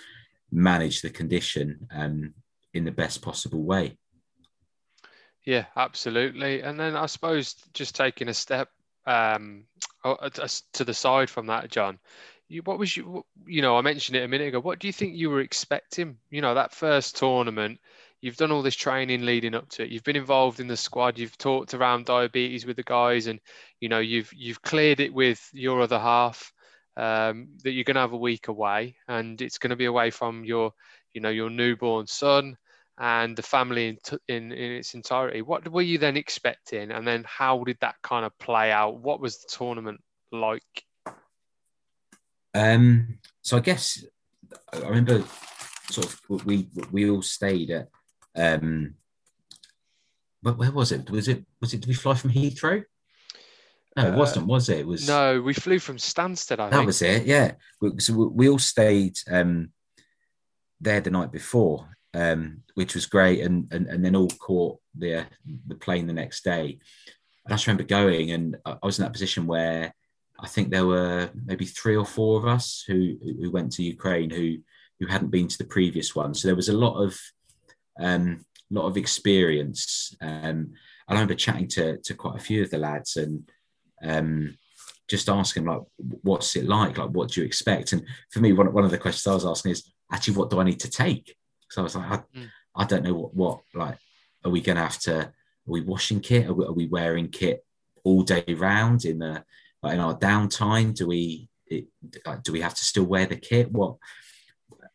[0.54, 2.34] manage the condition um,
[2.74, 3.98] in the best possible way.
[5.46, 6.62] Yeah, absolutely.
[6.62, 8.70] And then I suppose just taking a step
[9.06, 9.66] um,
[10.74, 12.00] to the side from that, John,
[12.48, 14.62] you, what was you, you know, I mentioned it a minute ago.
[14.62, 16.18] What do you think you were expecting?
[16.30, 17.80] You know, that first tournament,
[18.22, 19.90] you've done all this training leading up to it.
[19.90, 21.18] You've been involved in the squad.
[21.18, 23.40] You've talked around diabetes with the guys, and
[23.82, 26.54] you know, you've you've cleared it with your other half
[26.98, 30.12] um, that you're going to have a week away and it's going to be away
[30.12, 30.72] from your
[31.14, 32.58] you know your newborn son
[33.00, 35.42] and the family in, t- in, in its entirety.
[35.42, 36.92] What were you then expecting?
[36.92, 39.00] And then how did that kind of play out?
[39.00, 40.84] What was the tournament like?
[42.54, 44.06] Um so i guess
[44.72, 45.24] i remember
[45.90, 47.90] sort of we we all stayed at
[48.36, 48.96] um
[50.44, 51.10] but where was it?
[51.10, 52.84] Was it was it did we fly from heathrow
[53.96, 54.80] no, it wasn't, was it?
[54.80, 55.42] It was no.
[55.42, 56.60] We flew from Stansted.
[56.60, 56.86] I that think.
[56.88, 57.26] was it.
[57.26, 57.54] Yeah.
[58.00, 59.70] So we all stayed um,
[60.82, 65.26] there the night before, um, which was great, and, and and then all caught the
[65.68, 66.80] the plane the next day.
[67.46, 69.94] And I just remember going, and I was in that position where
[70.40, 74.30] I think there were maybe three or four of us who who went to Ukraine
[74.30, 74.58] who
[75.00, 76.34] who hadn't been to the previous one.
[76.34, 77.20] So there was a lot of
[78.00, 80.16] um, lot of experience.
[80.22, 80.74] Um,
[81.08, 83.48] I remember chatting to to quite a few of the lads and
[84.04, 84.58] um,
[85.10, 86.98] just asking like, what's it like?
[86.98, 87.94] Like, what do you expect?
[87.94, 90.60] And for me, one, one of the questions I was asking is actually, what do
[90.60, 91.36] I need to take?
[91.70, 92.48] So I was like, I, mm.
[92.76, 93.98] I don't know what, what, like,
[94.44, 95.32] are we going to have to, are
[95.66, 96.48] we washing kit?
[96.48, 97.66] Are we, are we wearing kit
[98.04, 99.44] all day round in the,
[99.82, 100.96] like in our downtime?
[100.96, 101.86] Do we, it,
[102.44, 103.72] do we have to still wear the kit?
[103.72, 103.96] What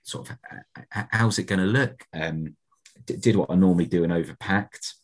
[0.02, 0.36] sort of,
[0.90, 2.04] how's it going to look?
[2.12, 2.56] Um,
[3.04, 4.94] did what I normally do and overpacked.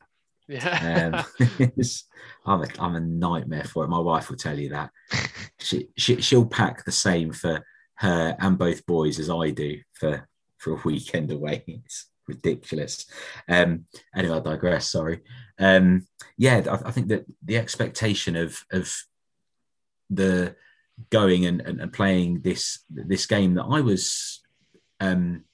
[0.49, 1.24] Yeah.
[1.38, 1.49] Um,
[2.47, 3.88] I'm, a, I'm a nightmare for it.
[3.88, 4.90] My wife will tell you that.
[5.59, 7.64] She, she, she'll pack the same for
[7.97, 10.28] her and both boys as I do for,
[10.59, 11.64] for a weekend away.
[11.84, 13.05] It's ridiculous.
[13.49, 13.84] Um,
[14.16, 14.90] anyway, I digress.
[14.90, 15.20] Sorry.
[15.59, 16.07] Um,
[16.38, 18.90] yeah, I, I, think that the expectation of, of
[20.09, 20.57] the
[21.11, 24.40] going and, and, and playing this, this game that I was,
[25.01, 25.45] um,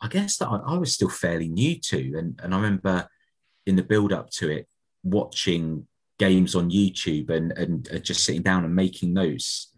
[0.00, 2.14] I guess that I, I was still fairly new to.
[2.16, 3.08] And, and I remember,
[3.66, 4.68] in the build up to it,
[5.02, 5.86] watching
[6.18, 9.72] games on YouTube and and just sitting down and making notes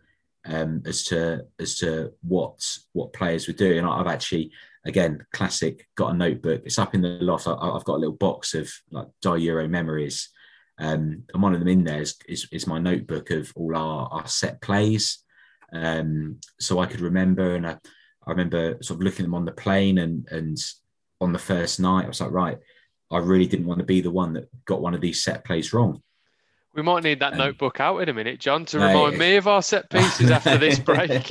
[0.47, 2.61] um, as to as to what
[2.93, 3.85] what players were doing.
[3.85, 4.53] I've actually
[4.85, 6.62] again classic got a notebook.
[6.64, 7.47] It's up in the loft.
[7.47, 10.28] I, have got a little box of like Dia Euro memories.
[10.78, 14.09] Um, and one of them in there is, is, is my notebook of all our,
[14.11, 15.18] our set plays.
[15.72, 17.78] Um, so I could remember, and I,
[18.26, 20.59] I remember sort of looking them on the plane and and
[21.20, 22.59] on the first night, I was like, right,
[23.15, 25.73] I really didn't want to be the one that got one of these set plays
[25.73, 26.03] wrong.
[26.75, 29.47] We might need that um, notebook out in a minute, John, to remind me of
[29.47, 31.31] our set pieces after this break.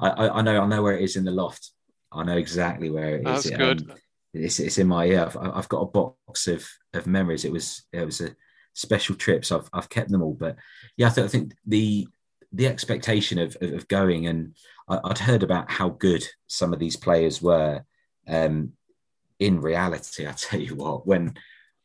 [0.00, 1.72] I, I, know, I know where it is in the loft.
[2.12, 3.44] I know exactly where it is.
[3.44, 3.90] That's good.
[3.90, 3.96] Um,
[4.34, 5.24] it's, it's in my yeah.
[5.24, 7.44] I've, I've, got a box of of memories.
[7.44, 8.36] It was it was a
[8.74, 10.34] special trip, so I've, I've kept them all.
[10.34, 10.56] But
[10.96, 12.06] yeah, I, th- I think the
[12.52, 14.54] the expectation of, of, of going and
[14.88, 17.84] I, would heard about how good some of these players were.
[18.26, 18.72] Um,
[19.38, 21.34] in reality, I tell you what, when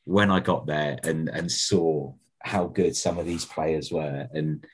[0.06, 4.66] when I got there and and saw how good some of these players were, and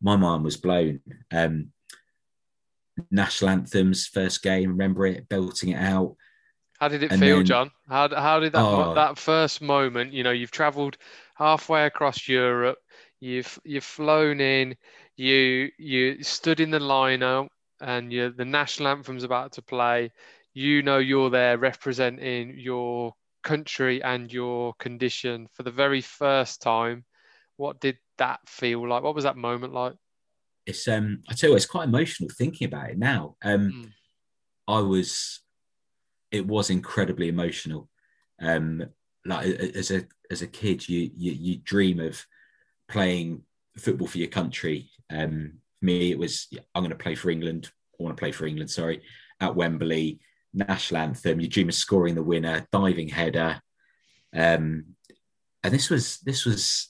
[0.00, 1.00] my mind was blown.
[1.32, 1.72] Um,
[3.10, 6.16] national anthems, first game, remember it, belting it out.
[6.78, 7.70] How did it and feel, then, John?
[7.88, 10.12] How, how did that oh, that first moment?
[10.12, 10.98] You know, you've travelled
[11.34, 12.78] halfway across Europe,
[13.20, 14.76] you've you've flown in,
[15.16, 17.48] you you stood in the lineup,
[17.80, 20.12] and you the national anthem's about to play.
[20.56, 23.12] You know you're there representing your
[23.44, 27.04] country and your condition for the very first time.
[27.58, 29.02] What did that feel like?
[29.02, 29.92] What was that moment like?
[30.64, 33.36] It's um, I tell you, what, it's quite emotional thinking about it now.
[33.44, 33.92] Um, mm.
[34.66, 35.42] I was,
[36.30, 37.90] it was incredibly emotional.
[38.40, 38.82] Um,
[39.26, 42.24] like as a as a kid, you you, you dream of
[42.88, 43.42] playing
[43.76, 44.88] football for your country.
[45.10, 47.70] Um, for me, it was I'm going to play for England.
[48.00, 48.70] I want to play for England.
[48.70, 49.02] Sorry,
[49.40, 50.18] at Wembley
[50.56, 51.40] national anthem.
[51.40, 53.60] Of scoring the winner, diving header,
[54.34, 54.84] um,
[55.62, 56.88] and this was this was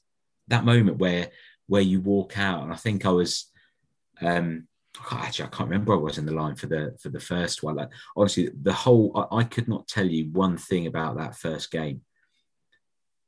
[0.48, 1.30] that moment where
[1.66, 3.50] where you walk out, and I think I was.
[4.20, 4.68] Um,
[5.10, 7.76] actually, I can't remember I was in the line for the for the first one.
[7.76, 11.70] Like honestly, the whole I, I could not tell you one thing about that first
[11.70, 12.02] game.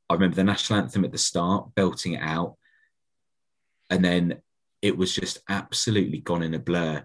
[0.09, 2.57] I remember the national anthem at the start, belting it out,
[3.91, 4.41] and then
[4.81, 7.05] it was just absolutely gone in a blur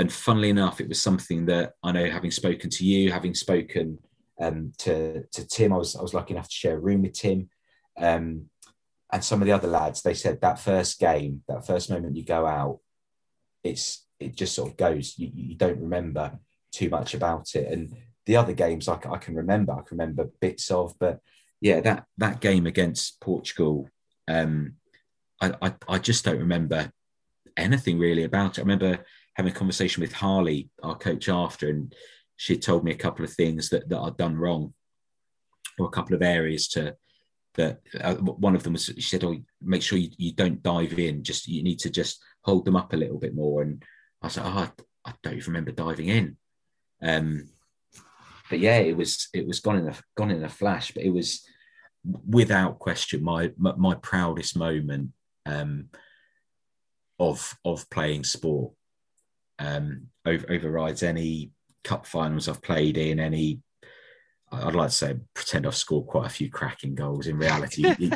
[0.00, 3.98] and funnily enough, it was something that I know, having spoken to you, having spoken
[4.40, 7.12] um, to to Tim, I was I was lucky enough to share a room with
[7.12, 7.50] Tim,
[7.98, 8.46] um,
[9.12, 10.00] and some of the other lads.
[10.00, 12.80] They said that first game, that first moment you go out,
[13.62, 15.18] it's it just sort of goes.
[15.18, 16.38] You, you don't remember
[16.72, 17.94] too much about it, and
[18.24, 19.72] the other games I, I can remember.
[19.74, 21.20] I can remember bits of, but
[21.60, 23.90] yeah, that that game against Portugal,
[24.26, 24.76] um,
[25.42, 26.90] I, I I just don't remember
[27.54, 28.60] anything really about it.
[28.60, 31.94] I remember having a conversation with Harley, our coach, after, and
[32.36, 34.74] she told me a couple of things that, that I'd done wrong,
[35.78, 36.96] or a couple of areas to
[37.54, 37.80] that.
[38.00, 41.22] Uh, one of them was she said, "Oh, make sure you, you don't dive in.
[41.22, 43.82] Just you need to just hold them up a little bit more." And
[44.22, 46.36] I said, like, "Oh, I, I don't even remember diving in."
[47.02, 47.48] Um,
[48.48, 50.92] but yeah, it was it was gone in a gone in a flash.
[50.92, 51.46] But it was
[52.04, 55.10] without question my my, my proudest moment
[55.46, 55.88] um,
[57.18, 58.72] of of playing sport
[59.60, 61.52] um, over, overrides any
[61.84, 63.60] cup finals I've played in, any
[64.52, 67.26] I'd like to say pretend I've scored quite a few cracking goals.
[67.26, 67.84] In reality,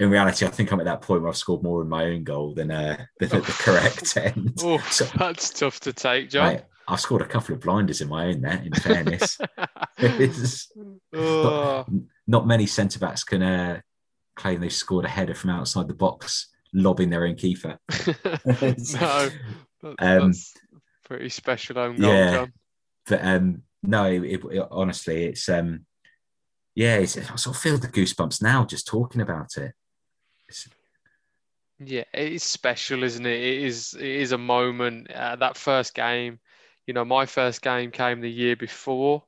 [0.00, 2.24] in reality, I think I'm at that point where I've scored more in my own
[2.24, 4.58] goal than uh, than at the correct end.
[4.62, 6.46] Oh, so, that's tough to take, John.
[6.46, 8.60] I, I've scored a couple of blinders in my own there.
[8.64, 9.38] In fairness,
[11.14, 11.84] oh.
[11.88, 11.88] not,
[12.26, 13.80] not, many centre backs can uh,
[14.34, 17.78] claim they've scored a header from outside the box, lobbing their own keeper.
[17.88, 19.30] no,
[19.82, 20.32] that, um,
[21.10, 22.52] pretty special own goal, yeah, John.
[23.08, 25.84] But um, no, it, it, honestly, it's um,
[26.76, 29.72] yeah, it's, I sort of feel the goosebumps now just talking about it.
[30.48, 30.68] It's,
[31.80, 33.40] yeah, it is special, isn't it?
[33.40, 33.94] It is.
[33.94, 35.10] It is a moment.
[35.10, 36.38] Uh, that first game,
[36.86, 39.24] you know, my first game came the year before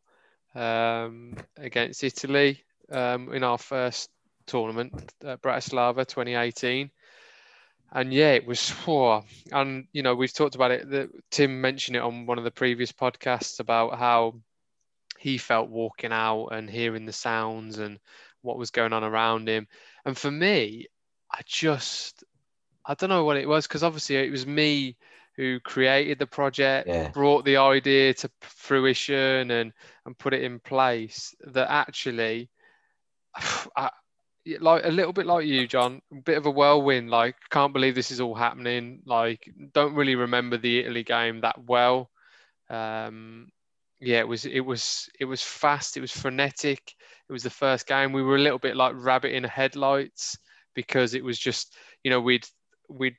[0.55, 2.63] um, against Italy
[2.93, 4.09] um, in our first
[4.47, 6.93] tournament, uh, Bratislava 2018
[7.93, 10.91] and yeah, it was oh, and you know we've talked about it.
[10.91, 14.35] The, Tim mentioned it on one of the previous podcasts about how
[15.19, 17.99] he felt walking out and hearing the sounds and
[18.41, 19.69] what was going on around him.
[20.05, 20.87] And for me,
[21.31, 22.25] I just
[22.85, 24.97] I don't know what it was because obviously it was me
[25.37, 27.09] who created the project, yeah.
[27.09, 29.73] brought the idea to fruition and
[30.07, 31.35] and put it in place.
[31.41, 32.49] That actually,
[33.77, 33.91] I,
[34.61, 37.11] like a little bit like you, John, a bit of a whirlwind.
[37.11, 39.03] Like, can't believe this is all happening.
[39.07, 42.11] Like, don't really remember the Italy game that well.
[42.71, 43.51] Um,
[44.01, 45.97] yeah, it was it was it was fast.
[45.97, 46.95] It was frenetic.
[47.29, 48.13] It was the first game.
[48.13, 50.39] We were a little bit like rabbit in headlights.
[50.75, 52.47] because it was just you know we'd
[52.89, 53.17] we'd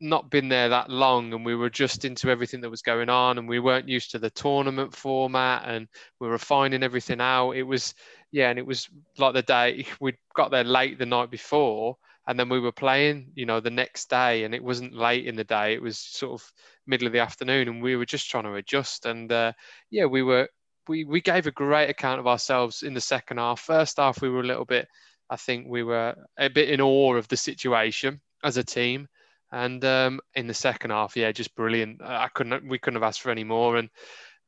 [0.00, 3.38] not been there that long and we were just into everything that was going on
[3.38, 5.86] and we weren't used to the tournament format and
[6.20, 7.94] we were finding everything out it was
[8.32, 11.96] yeah and it was like the day we got there late the night before
[12.28, 15.36] and then we were playing you know the next day and it wasn't late in
[15.36, 16.52] the day it was sort of
[16.86, 19.52] middle of the afternoon and we were just trying to adjust and uh,
[19.90, 20.48] yeah we were
[20.88, 24.28] we we gave a great account of ourselves in the second half first half we
[24.28, 24.88] were a little bit
[25.30, 29.08] i think we were a bit in awe of the situation as a team
[29.52, 32.02] and um, in the second half, yeah, just brilliant.
[32.02, 33.88] I couldn't, we couldn't have asked for any more, and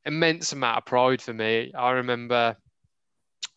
[0.04, 1.72] immense amount of pride for me.
[1.76, 2.56] I remember,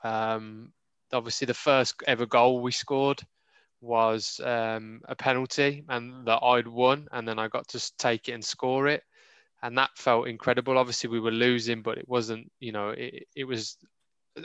[0.03, 0.71] um,
[1.13, 3.21] obviously, the first ever goal we scored
[3.82, 8.34] was um, a penalty, and that I'd won, and then I got to take it
[8.34, 9.03] and score it,
[9.63, 10.77] and that felt incredible.
[10.77, 13.77] Obviously, we were losing, but it wasn't, you know, it, it was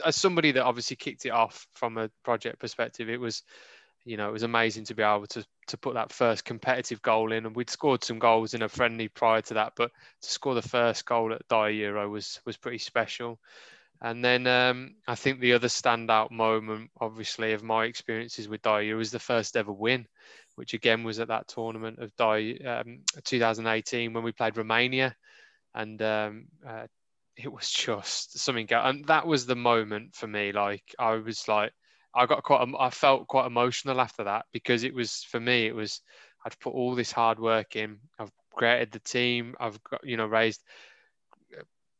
[0.05, 3.09] as somebody that obviously kicked it off from a project perspective.
[3.09, 3.43] It was
[4.07, 7.33] you know, it was amazing to be able to to put that first competitive goal
[7.33, 7.45] in.
[7.45, 10.61] And we'd scored some goals in a friendly prior to that, but to score the
[10.61, 13.37] first goal at Dia Euro was was pretty special.
[14.01, 18.95] And then um, I think the other standout moment, obviously, of my experiences with Dia
[18.95, 20.07] was the first ever win,
[20.55, 25.15] which again was at that tournament of Dia um, 2018 when we played Romania,
[25.73, 26.85] and um, uh,
[27.35, 28.67] it was just something.
[28.71, 30.51] And that was the moment for me.
[30.51, 31.71] Like I was like
[32.13, 35.75] I got quite, I felt quite emotional after that because it was for me, it
[35.75, 36.01] was
[36.45, 37.99] I'd put all this hard work in.
[38.17, 39.55] I've created the team.
[39.59, 40.63] I've got, you know, raised,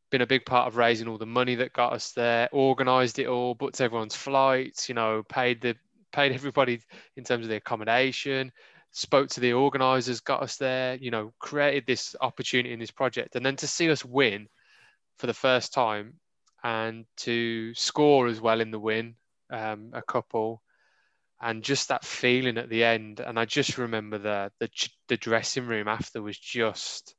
[0.09, 3.27] been a big part of raising all the money that got us there, organised it
[3.27, 5.75] all, booked everyone's flights, you know, paid the,
[6.11, 6.79] paid everybody
[7.15, 8.51] in terms of the accommodation,
[8.91, 13.35] spoke to the organisers, got us there, you know, created this opportunity in this project,
[13.35, 14.47] and then to see us win
[15.17, 16.13] for the first time
[16.63, 19.15] and to score as well in the win
[19.51, 20.61] um, a couple,
[21.39, 23.19] and just that feeling at the end.
[23.19, 24.69] And I just remember the the,
[25.07, 27.15] the dressing room after was just.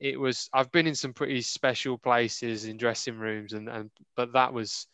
[0.00, 0.48] It was.
[0.52, 4.86] I've been in some pretty special places in dressing rooms, and, and but that was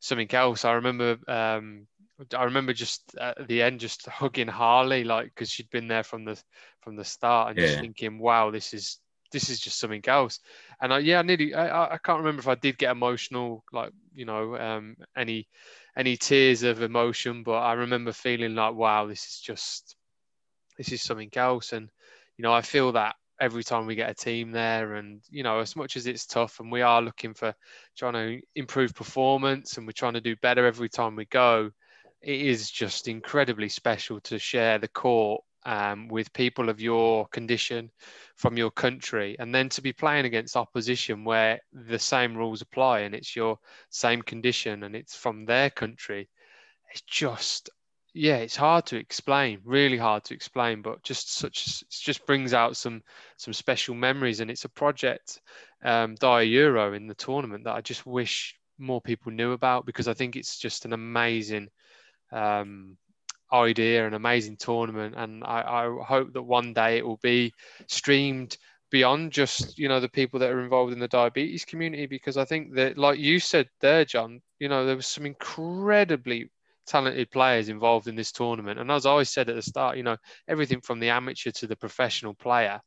[0.00, 0.64] something else.
[0.64, 1.18] I remember.
[1.28, 1.86] Um,
[2.34, 6.24] I remember just at the end, just hugging Harley, like because she'd been there from
[6.24, 6.40] the
[6.80, 7.66] from the start, and yeah.
[7.66, 8.98] just thinking, "Wow, this is
[9.32, 10.40] this is just something else."
[10.80, 13.92] And I, yeah, I nearly, I, I can't remember if I did get emotional, like
[14.14, 15.48] you know, um, any
[15.96, 19.96] any tears of emotion, but I remember feeling like, wow, this is just
[20.78, 21.72] this is something else.
[21.72, 21.90] And
[22.36, 25.60] you know, I feel that every time we get a team there, and you know,
[25.60, 27.54] as much as it's tough, and we are looking for
[27.96, 31.70] trying to improve performance, and we're trying to do better every time we go.
[32.22, 37.90] It is just incredibly special to share the court um, with people of your condition
[38.36, 43.00] from your country, and then to be playing against opposition where the same rules apply
[43.00, 43.58] and it's your
[43.90, 46.28] same condition and it's from their country,
[46.92, 47.68] it's just
[48.16, 52.54] yeah, it's hard to explain, really hard to explain, but just such it just brings
[52.54, 53.02] out some
[53.36, 55.40] some special memories, and it's a project,
[55.84, 60.08] um, Dia Euro in the tournament that I just wish more people knew about because
[60.08, 61.68] I think it's just an amazing
[62.32, 62.96] um,
[63.52, 67.52] idea, an amazing tournament, and I, I hope that one day it will be
[67.86, 68.56] streamed
[68.90, 72.46] beyond just you know the people that are involved in the diabetes community because I
[72.46, 76.50] think that like you said there, John, you know there was some incredibly
[76.86, 78.78] talented players involved in this tournament.
[78.78, 80.16] And as I always said at the start, you know,
[80.48, 82.80] everything from the amateur to the professional player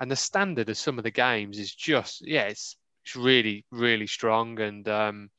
[0.00, 4.06] and the standard of some of the games is just, yeah, it's, it's really, really
[4.06, 4.60] strong.
[4.60, 5.30] And um,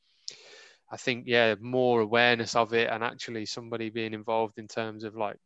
[0.90, 5.16] I think yeah, more awareness of it and actually somebody being involved in terms of
[5.16, 5.36] like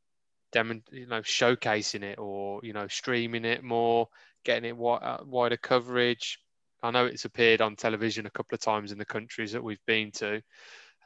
[0.52, 4.08] dem- you know showcasing it or you know streaming it more,
[4.44, 6.38] getting it uh, wider coverage.
[6.82, 9.84] I know it's appeared on television a couple of times in the countries that we've
[9.86, 10.42] been to.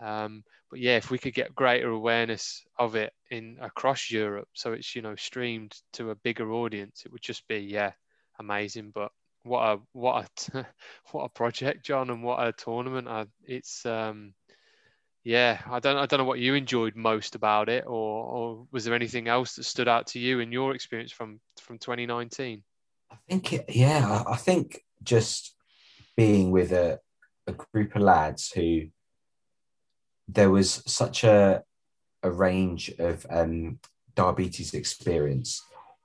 [0.01, 4.73] Um, but yeah, if we could get greater awareness of it in across Europe, so
[4.73, 7.93] it's you know streamed to a bigger audience, it would just be yeah
[8.39, 8.91] amazing.
[8.95, 9.11] But
[9.43, 10.67] what a what a
[11.13, 13.09] what a project, John, and what a tournament.
[13.09, 14.35] I, it's um,
[15.25, 18.85] yeah, I don't I don't know what you enjoyed most about it, or or was
[18.85, 22.63] there anything else that stood out to you in your experience from from 2019?
[23.11, 25.55] I think it, yeah, I think just
[26.17, 27.01] being with a
[27.47, 28.89] a group of lads who
[30.29, 31.63] there was such a
[32.23, 33.79] a range of um,
[34.15, 35.63] diabetes experience.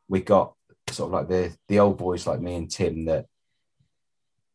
[0.08, 0.54] We got
[0.90, 3.26] sort of like the the old boys like me and Tim that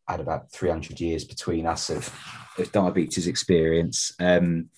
[0.09, 2.15] had about 300 years between us of,
[2.59, 4.15] of diabetes experience.
[4.21, 4.71] Um,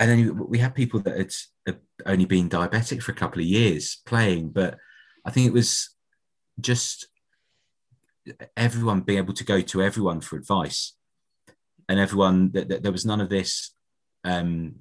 [0.00, 1.32] and then we had people that had,
[1.66, 4.76] had only been diabetic for a couple of years playing, but
[5.24, 5.94] I think it was
[6.58, 7.06] just
[8.56, 10.94] everyone being able to go to everyone for advice
[11.88, 13.72] and everyone that, there was none of this
[14.24, 14.74] um,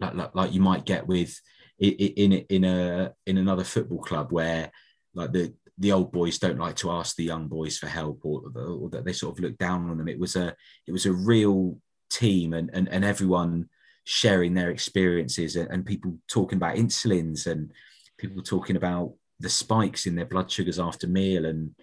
[0.00, 1.40] like, like, like you might get with
[1.78, 4.70] in in a in another football club where
[5.14, 8.42] like the the old boys don't like to ask the young boys for help or,
[8.56, 10.08] or that they sort of look down on them.
[10.08, 10.54] It was a
[10.86, 11.78] it was a real
[12.10, 13.68] team and and, and everyone
[14.04, 17.72] sharing their experiences and, and people talking about insulins and
[18.18, 21.74] people talking about the spikes in their blood sugars after meal and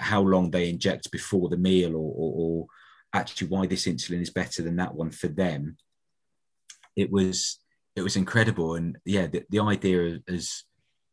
[0.00, 2.66] how long they inject before the meal or, or, or,
[3.14, 5.76] actually why this insulin is better than that one for them.
[6.96, 7.58] It was
[7.96, 8.74] it was incredible.
[8.74, 10.64] And yeah the, the idea is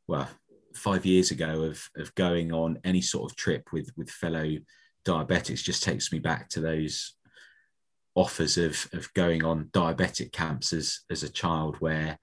[0.07, 0.29] well
[0.75, 4.57] five years ago of of going on any sort of trip with with fellow
[5.05, 7.15] diabetics just takes me back to those
[8.15, 12.17] offers of of going on diabetic camps as as a child where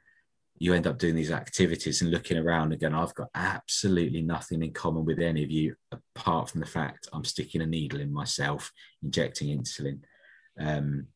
[0.63, 4.63] you end up doing these activities and looking around and going i've got absolutely nothing
[4.63, 8.13] in common with any of you apart from the fact i'm sticking a needle in
[8.13, 8.71] myself
[9.03, 10.01] injecting insulin
[10.61, 11.07] um,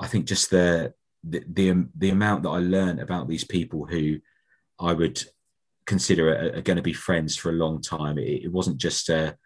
[0.00, 0.92] i think just the,
[1.22, 4.16] the the the amount that i learned about these people who
[4.80, 5.22] i would
[5.86, 9.08] consider are, are going to be friends for a long time it, it wasn't just
[9.08, 9.36] a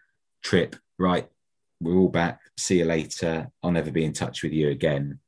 [0.43, 1.29] trip right
[1.81, 2.41] we're all back.
[2.59, 3.51] See you later.
[3.63, 5.19] I'll never be in touch with you again.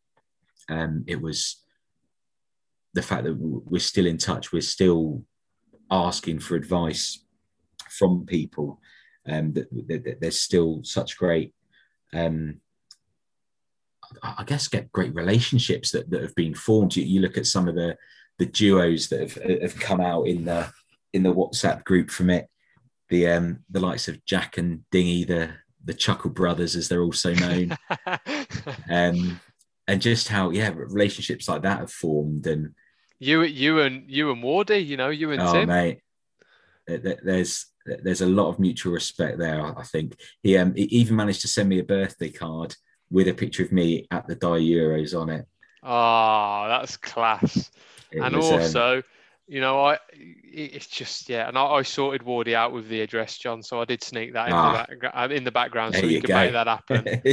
[0.68, 1.61] Um, it was
[2.94, 4.52] the fact that we're still in touch.
[4.52, 5.24] We're still
[5.90, 7.24] asking for advice
[7.90, 8.80] from people.
[9.28, 11.54] Um, that, that, that there's still such great,
[12.12, 12.60] um,
[14.22, 16.96] I guess, get great relationships that, that have been formed.
[16.96, 17.96] You, you look at some of the
[18.38, 20.68] the duos that have, have come out in the
[21.12, 22.48] in the WhatsApp group from it.
[23.08, 25.50] The um, the likes of Jack and Dingy, the
[25.84, 27.76] the Chuckle Brothers, as they're also known,
[28.90, 29.40] um,
[29.86, 32.46] and just how yeah relationships like that have formed.
[32.46, 32.74] And
[33.22, 36.00] you, you and you and Wardy, you know, you and oh, Tim, mate,
[36.86, 39.64] there's there's a lot of mutual respect there.
[39.64, 42.74] I think he um he even managed to send me a birthday card
[43.10, 45.46] with a picture of me at the Dia Euros on it.
[45.84, 47.70] Oh, that's class.
[48.12, 48.96] And was, um, also.
[48.96, 49.02] Um,
[49.48, 53.36] you know, I it's just yeah, and I, I, sorted Wardy out with the address,
[53.36, 53.62] John.
[53.62, 56.28] So I did sneak that in, ah, the, back, in the background so you could
[56.28, 56.36] go.
[56.36, 57.06] make that happen.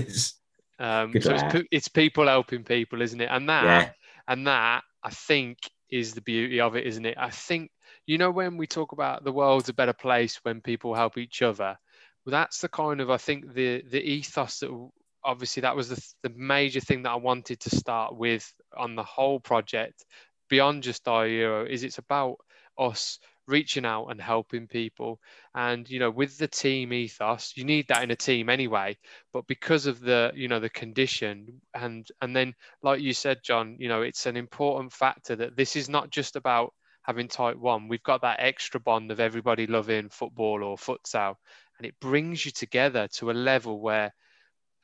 [0.79, 3.29] um, so it's, it's, people helping people, isn't it?
[3.31, 3.89] And that yeah.
[4.27, 5.59] and that I think
[5.91, 7.17] is the beauty of it, isn't it?
[7.17, 7.71] I think
[8.05, 11.41] you know when we talk about the world's a better place when people help each
[11.41, 11.77] other.
[12.25, 14.89] Well, that's the kind of I think the the ethos that
[15.23, 19.03] obviously that was the, the major thing that I wanted to start with on the
[19.03, 20.05] whole project
[20.49, 22.37] beyond just Dia Euro is it's about
[22.77, 23.19] us
[23.49, 25.19] reaching out and helping people.
[25.55, 28.97] And you know with the team ethos you need that in a team anyway.
[29.33, 33.75] But because of the you know the condition and and then like you said john
[33.79, 36.73] you know it's an important factor that this is not just about
[37.03, 41.35] having type 1 we've got that extra bond of everybody loving football or futsal.
[41.77, 44.13] And it brings you together to a level where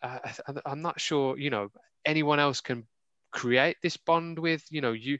[0.02, 0.20] uh,
[0.66, 1.70] i'm not sure you know
[2.06, 2.88] anyone else can
[3.36, 4.64] create this bond with.
[4.72, 5.20] You know you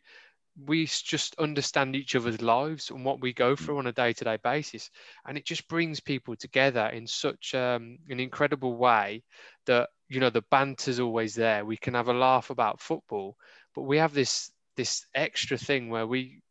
[0.64, 3.60] we just understand each other's lives and what we go mm.
[3.60, 4.90] through on a day-to-day basis.
[5.28, 9.24] And it just brings people together in such um, an incredible way
[9.66, 11.66] that you know the banter's always there.
[11.66, 13.36] We can have a laugh about football
[13.76, 16.42] but we have this this extra thing where we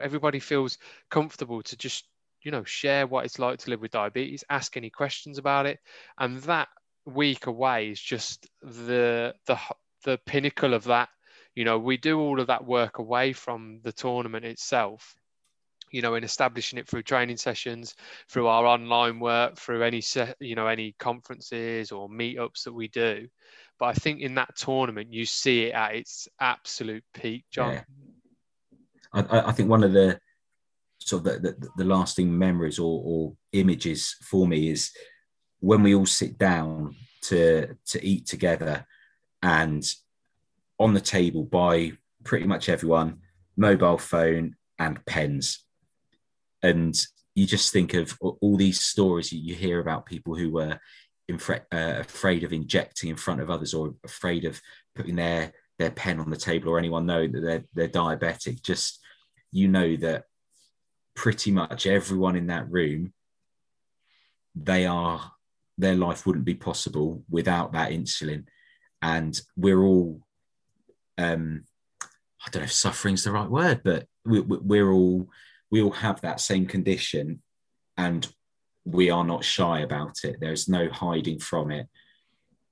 [0.00, 0.78] everybody feels
[1.10, 2.06] comfortable to just
[2.42, 5.80] you know share what it's like to live with diabetes ask any questions about it.
[6.18, 6.68] And that
[7.06, 9.58] week away is just the the
[10.04, 11.08] the pinnacle of that
[11.54, 15.14] you know we do all of that work away from the tournament itself
[15.90, 17.94] you know in establishing it through training sessions
[18.28, 20.02] through our online work through any
[20.40, 23.28] you know any conferences or meetups that we do
[23.78, 27.82] but i think in that tournament you see it at its absolute peak john yeah.
[29.12, 30.18] I, I, think one of the
[30.98, 34.90] sort of the, the, the lasting memories or, or images for me is
[35.60, 38.84] when we all sit down to to eat together
[39.40, 39.84] and
[40.78, 41.92] on the table by
[42.24, 43.18] pretty much everyone
[43.56, 45.64] mobile phone and pens.
[46.62, 46.94] And
[47.34, 50.78] you just think of all these stories you hear about people who were
[51.28, 54.60] infra- uh, afraid of injecting in front of others or afraid of
[54.94, 58.62] putting their their pen on the table or anyone knowing that they're, they're diabetic.
[58.62, 59.00] Just
[59.50, 60.24] you know that
[61.16, 63.12] pretty much everyone in that room
[64.54, 65.32] they are
[65.76, 68.44] their life wouldn't be possible without that insulin.
[69.02, 70.20] And we're all
[71.18, 71.64] um,
[72.02, 75.28] I don't know if suffering's the right word, but we, we're all
[75.70, 77.42] we all have that same condition,
[77.96, 78.26] and
[78.84, 80.36] we are not shy about it.
[80.40, 81.88] There's no hiding from it.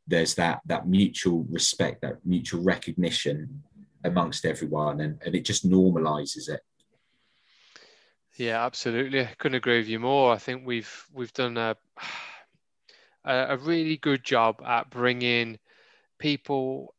[0.07, 3.63] There's that that mutual respect, that mutual recognition
[4.05, 6.61] amongst everyone, and, and it just normalizes it.
[8.37, 9.21] Yeah, absolutely.
[9.21, 10.33] I couldn't agree with you more.
[10.33, 11.77] I think we've we've done a
[13.25, 15.59] a really good job at bringing
[16.19, 16.95] people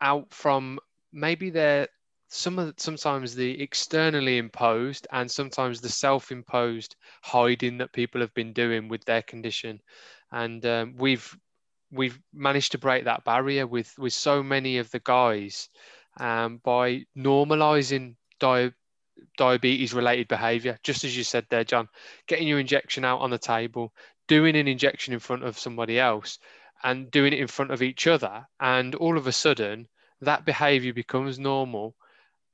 [0.00, 0.78] out from
[1.12, 1.88] maybe their
[2.28, 8.52] some of sometimes the externally imposed and sometimes the self-imposed hiding that people have been
[8.52, 9.80] doing with their condition.
[10.30, 11.36] And um, we've
[11.92, 15.68] we've managed to break that barrier with with so many of the guys
[16.18, 18.72] um, by normalizing di-
[19.36, 21.88] diabetes related behavior just as you said there john
[22.26, 23.92] getting your injection out on the table
[24.28, 26.38] doing an injection in front of somebody else
[26.82, 29.86] and doing it in front of each other and all of a sudden
[30.20, 31.94] that behavior becomes normal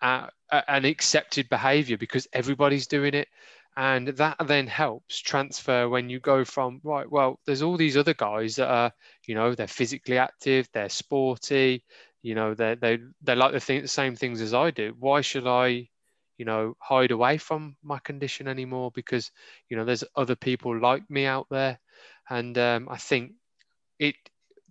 [0.01, 0.29] uh,
[0.69, 3.29] an accepted behavior because everybody's doing it.
[3.77, 8.15] And that then helps transfer when you go from right well there's all these other
[8.15, 8.91] guys that are
[9.27, 11.85] you know they're physically active they're sporty
[12.23, 14.95] you know they they they like the, thing, the same things as i do.
[14.99, 15.87] Why should i
[16.39, 18.93] you know hide away from my condition anymore?
[18.95, 19.31] Because
[19.69, 21.79] you know there's other people like me out there.
[22.31, 23.33] And um, i think
[23.99, 24.17] it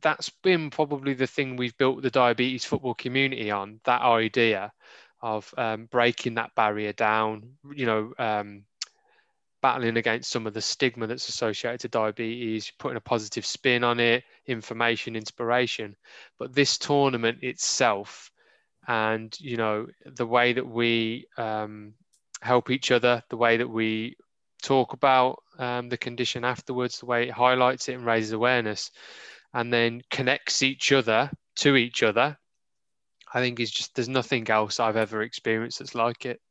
[0.01, 4.71] that's been probably the thing we've built the diabetes football community on that idea
[5.21, 8.63] of um, breaking that barrier down you know um,
[9.65, 13.99] battling against some of the stigma that's associated to diabetes, putting a positive spin on
[13.99, 15.95] it, information, inspiration.
[16.37, 18.29] But this tournament itself,
[18.87, 21.95] and you know the way that we um,
[22.41, 24.17] help each other, the way that we
[24.65, 28.91] talk about um, the condition afterwards, the way it highlights it and raises awareness,
[29.53, 32.37] and then connects each other to each other.
[33.33, 36.41] I think is just there's nothing else I've ever experienced that's like it.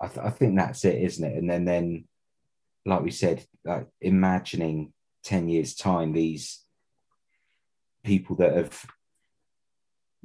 [0.00, 1.36] I, th- I think that's it, isn't it?
[1.36, 2.04] And then, then,
[2.84, 4.92] like we said, like imagining
[5.22, 6.64] ten years time, these
[8.02, 8.86] people that have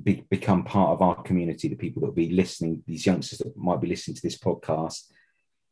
[0.02, 3.56] be, become part of our community, the people that will be listening, these youngsters that
[3.58, 5.12] might be listening to this podcast,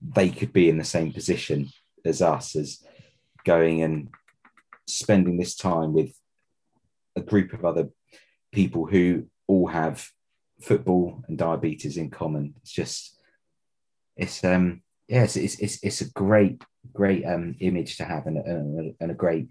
[0.04, 1.70] they could be in the same position
[2.06, 2.84] as us, as
[3.46, 4.10] going and
[4.88, 6.14] spending this time with
[7.16, 7.90] a group of other
[8.52, 10.08] people who all have
[10.62, 12.54] football and diabetes in common.
[12.62, 13.18] It's just
[14.16, 16.62] it's um yes, it's, it's it's a great
[16.94, 19.48] great um image to have and, and, and a great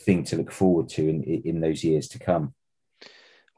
[0.00, 2.54] thing to look forward to in in those years to come.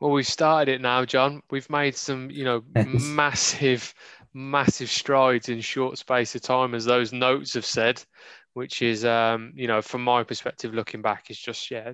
[0.00, 1.42] Well, we've started it now, John.
[1.50, 3.94] We've made some, you know, massive,
[4.34, 8.02] massive strides in short space of time, as those notes have said,
[8.54, 11.92] which is, um, you know, from my perspective, looking back, is just yeah,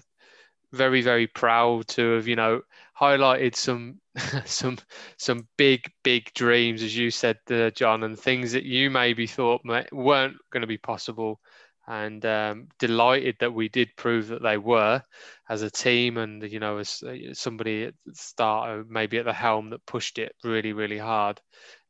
[0.72, 2.60] very very proud to have you know
[2.98, 4.00] highlighted some
[4.44, 4.78] some
[5.18, 9.62] some big big dreams as you said uh, john and things that you maybe thought
[9.92, 11.40] weren't going to be possible.
[11.88, 15.02] And um, delighted that we did prove that they were
[15.48, 19.24] as a team and you know as uh, somebody at the start uh, maybe at
[19.24, 21.40] the helm that pushed it really really hard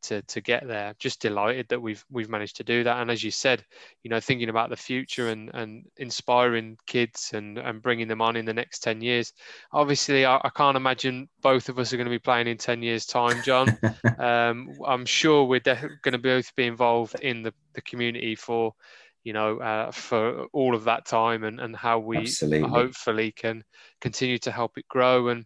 [0.02, 0.94] to to get there.
[0.98, 3.00] Just delighted that we've we've managed to do that.
[3.00, 3.64] And as you said,
[4.02, 8.36] you know, thinking about the future and and inspiring kids and and bringing them on
[8.36, 9.32] in the next ten years.
[9.72, 12.82] Obviously, I, I can't imagine both of us are going to be playing in ten
[12.82, 13.78] years' time, John.
[14.18, 18.74] um, I'm sure we're de- going to both be involved in the the community for
[19.22, 22.68] you know, uh, for all of that time and, and how we Absolutely.
[22.68, 23.62] hopefully can
[24.00, 25.28] continue to help it grow.
[25.28, 25.44] And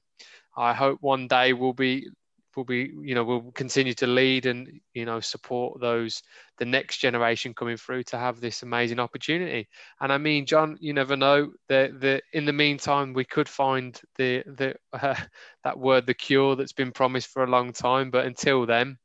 [0.57, 2.09] I hope one day we'll be
[2.57, 6.23] will be you know will continue to lead and you know support those
[6.59, 9.69] the next generation coming through to have this amazing opportunity.
[10.01, 14.01] And i mean john you never know that the in the meantime we could find
[14.17, 15.15] the the uh,
[15.65, 18.11] that word the cure that's been promised for a long time.
[18.11, 18.99] But until then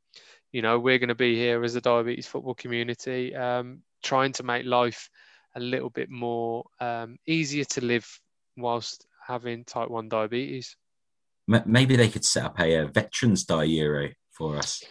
[0.52, 4.42] you know we're going to be here as a diabetes football community um, trying to
[4.42, 5.08] make life
[5.56, 8.06] a little bit more um, easier to live
[8.56, 10.76] whilst having type 1 diabetes
[11.66, 14.82] maybe they could set up a, a veterans dia euro for us.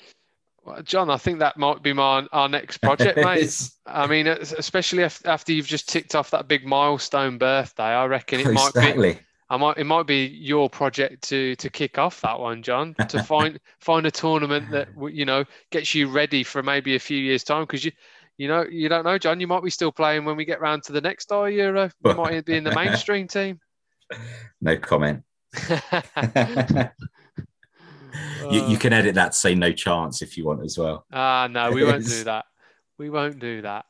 [0.64, 3.70] Well, John, I think that might be my our next project, mate.
[3.86, 8.42] I mean, uh, especially after you've just ticked off that big milestone birthday, I reckon
[8.42, 8.82] it exactly.
[8.84, 9.20] might be.
[9.52, 13.24] I might it might be your project to to kick off that one, John, to
[13.24, 17.44] find find a tournament that you know gets you ready for maybe a few years
[17.44, 17.92] time because you
[18.38, 20.84] you know you don't know, John, you might be still playing when we get round
[20.84, 21.90] to the next Euro.
[22.06, 23.60] You might be in the mainstream team.
[24.62, 25.24] No comment
[28.52, 31.06] you, you, can edit that say no chance if you want as well.
[31.12, 32.46] Ah, uh, no, we won't do that.
[32.98, 33.86] We won't do that.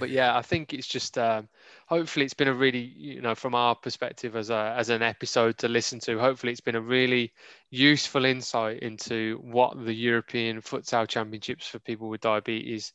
[0.00, 1.48] But yeah, I think it's just um,
[1.86, 5.58] hopefully it's been a really you know from our perspective as a as an episode
[5.58, 6.18] to listen to.
[6.18, 7.32] Hopefully it's been a really
[7.70, 12.92] useful insight into what the European Futsal Championships for people with diabetes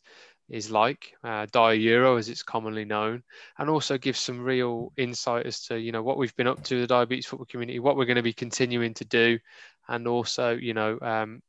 [0.52, 3.24] is like, uh, Euro as it's commonly known,
[3.58, 6.82] and also give some real insight as to you know what we've been up to
[6.82, 9.39] the diabetes football community, what we're going to be continuing to do,
[9.88, 11.41] and also you know um,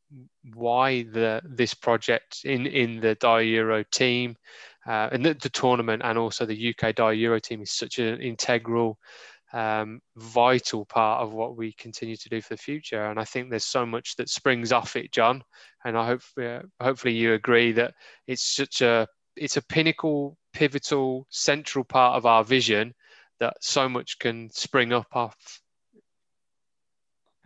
[0.55, 4.37] why the this project in in the Dia Euro team
[4.87, 8.21] uh, and the, the, tournament and also the UK Dia Euro team is such an
[8.21, 8.99] integral
[9.53, 13.05] um, vital part of what we continue to do for the future.
[13.05, 15.43] And I think there's so much that springs off it, John.
[15.85, 17.95] And I hope uh, hopefully you agree that
[18.27, 22.95] it's such a it's a pinnacle, pivotal, central part of our vision
[23.41, 25.61] that so much can spring up off.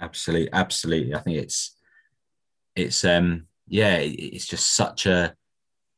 [0.00, 1.14] Absolutely, absolutely.
[1.14, 1.76] I think it's
[2.74, 5.34] it's um yeah, it's just such a,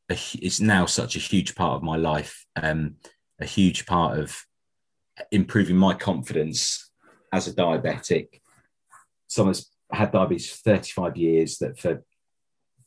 [0.09, 2.45] a it's now such a huge part of my life.
[2.55, 2.95] Um,
[3.39, 4.35] a huge part of
[5.31, 6.91] improving my confidence
[7.31, 8.41] as a diabetic.
[9.27, 12.03] Someone's had diabetes for 35 years that for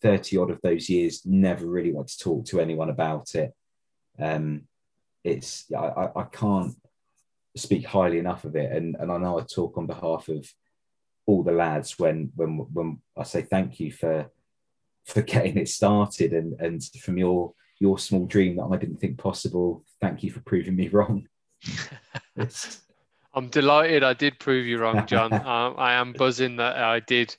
[0.02, 3.52] 30 odd of those years never really want to talk to anyone about it.
[4.20, 4.62] Um,
[5.24, 6.74] it's I, I can't
[7.56, 10.46] speak highly enough of it, and, and I know I talk on behalf of
[11.26, 14.30] all the lads when when when I say thank you for
[15.06, 19.18] for getting it started and and from your your small dream that I didn't think
[19.18, 19.84] possible.
[20.00, 21.26] Thank you for proving me wrong.
[23.34, 25.32] I'm delighted I did prove you wrong, John.
[25.32, 27.34] um, I am buzzing that I did.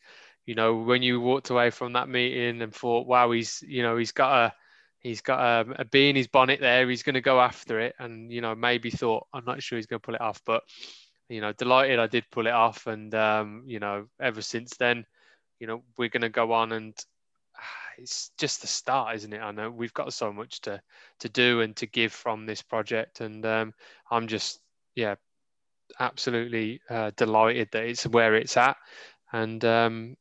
[0.46, 3.98] You know, when you walked away from that meeting and thought, "Wow, he's you know
[3.98, 4.54] he's got a
[5.00, 6.90] he's got a, a bee in his bonnet there.
[6.90, 9.86] He's going to go after it," and you know maybe thought, "I'm not sure he's
[9.86, 10.64] going to pull it off," but
[11.30, 15.06] you know, delighted I did pull it off, and um, you know, ever since then,
[15.60, 16.94] you know, we're going to go on and
[17.98, 19.40] it's just the start, isn't it?
[19.40, 20.82] I know we've got so much to
[21.20, 23.74] to do and to give from this project, and um,
[24.12, 24.60] I'm just
[24.96, 25.16] yeah,
[26.00, 28.78] absolutely uh, delighted that it's where it's at,
[29.32, 30.16] and um,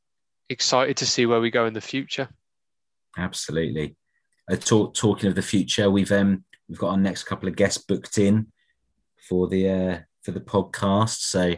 [0.48, 2.28] excited to see where we go in the future.
[3.16, 3.96] Absolutely.
[4.50, 7.82] Uh, talk, talking of the future, we've um we've got our next couple of guests
[7.82, 8.46] booked in
[9.28, 11.54] for the uh, for the podcast, so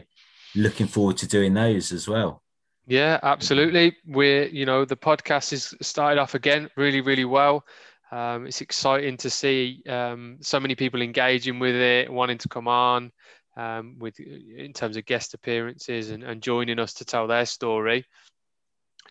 [0.55, 2.41] looking forward to doing those as well.
[2.87, 3.97] Yeah, absolutely.
[4.05, 7.65] We're, you know, the podcast has started off again really, really well.
[8.11, 12.67] Um, it's exciting to see um, so many people engaging with it, wanting to come
[12.67, 13.11] on
[13.57, 18.05] um, with in terms of guest appearances and, and, joining us to tell their story.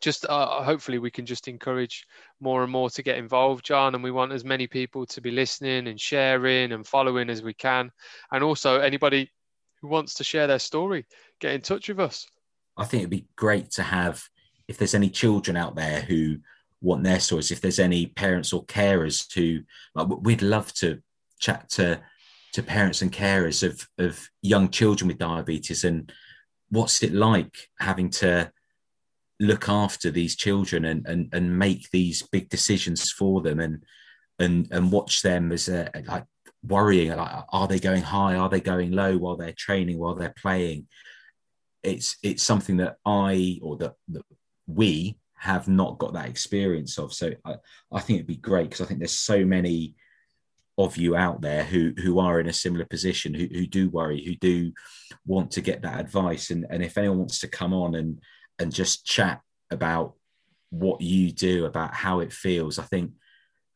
[0.00, 2.06] Just uh, hopefully we can just encourage
[2.40, 3.94] more and more to get involved, John.
[3.94, 7.54] And we want as many people to be listening and sharing and following as we
[7.54, 7.90] can.
[8.30, 9.30] And also anybody
[9.80, 11.06] who wants to share their story,
[11.40, 12.26] get in touch with us.
[12.76, 14.28] I think it'd be great to have
[14.68, 16.38] if there's any children out there who
[16.84, 19.62] want their stories, if there's any parents or carers who
[19.94, 21.00] like, we'd love to
[21.40, 22.00] chat to
[22.52, 26.12] to parents and carers of of young children with diabetes and
[26.68, 28.50] what's it like having to
[29.40, 33.82] look after these children and and, and make these big decisions for them and
[34.38, 36.24] and and watch them as a like
[36.66, 38.36] worrying like are they going high?
[38.36, 40.86] Are they going low while they're training while they're playing?
[41.82, 44.22] It's it's something that I or that, that
[44.66, 47.12] we have not got that experience of.
[47.12, 47.56] So I,
[47.92, 49.94] I think it'd be great because I think there's so many
[50.76, 54.24] of you out there who who are in a similar position, who, who do worry,
[54.24, 54.72] who do
[55.26, 56.50] want to get that advice.
[56.50, 58.20] And, and if anyone wants to come on and
[58.58, 60.14] and just chat about
[60.70, 63.12] what you do, about how it feels, I think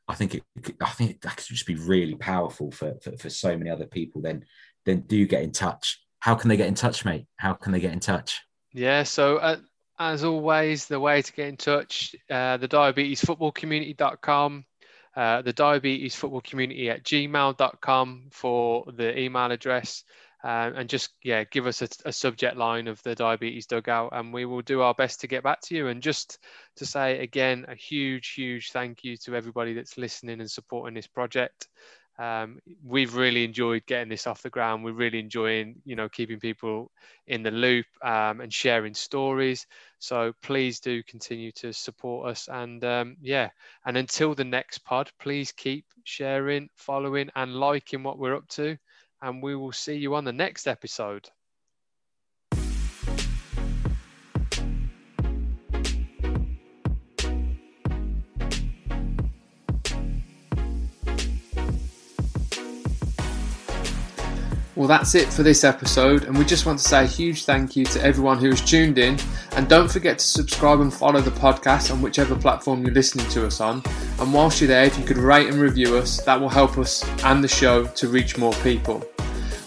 [0.09, 0.43] I think it
[0.81, 4.23] I think that could just be really powerful for, for, for so many other people.
[4.23, 4.45] Then
[4.85, 7.27] then do get in touch how can they get in touch, mate?
[7.37, 8.43] How can they get in touch?
[8.73, 9.57] Yeah, so uh,
[9.99, 14.65] as always, the way to get in touch, uh, the diabetesfootballcommunity.com,
[15.17, 20.05] uh, the diabetes football community at gmail.com for the email address.
[20.45, 24.33] Uh, and just yeah give us a, a, subject line of the diabetes dugout and
[24.33, 26.39] we will do our best to get back to you and just
[26.77, 31.09] to say again a huge huge thank you to everybody that's listening and supporting this
[31.09, 31.67] project
[32.19, 34.85] um, we've really enjoyed getting this off the ground.
[34.85, 36.91] We're really enjoying, you know, keeping people
[37.27, 39.67] in the loop um, and sharing stories.
[39.99, 42.49] So please do continue to support us.
[42.49, 43.51] And um, yeah,
[43.87, 48.77] and until the next pod, please keep sharing, following, and liking what we're up to.
[49.23, 51.29] And we will see you on the next episode.
[64.79, 67.75] Well, that's it for this episode, and we just want to say a huge thank
[67.75, 69.19] you to everyone who has tuned in.
[69.57, 73.45] And don't forget to subscribe and follow the podcast on whichever platform you're listening to
[73.45, 73.83] us on.
[74.21, 77.05] And whilst you're there, if you could rate and review us, that will help us
[77.25, 79.05] and the show to reach more people.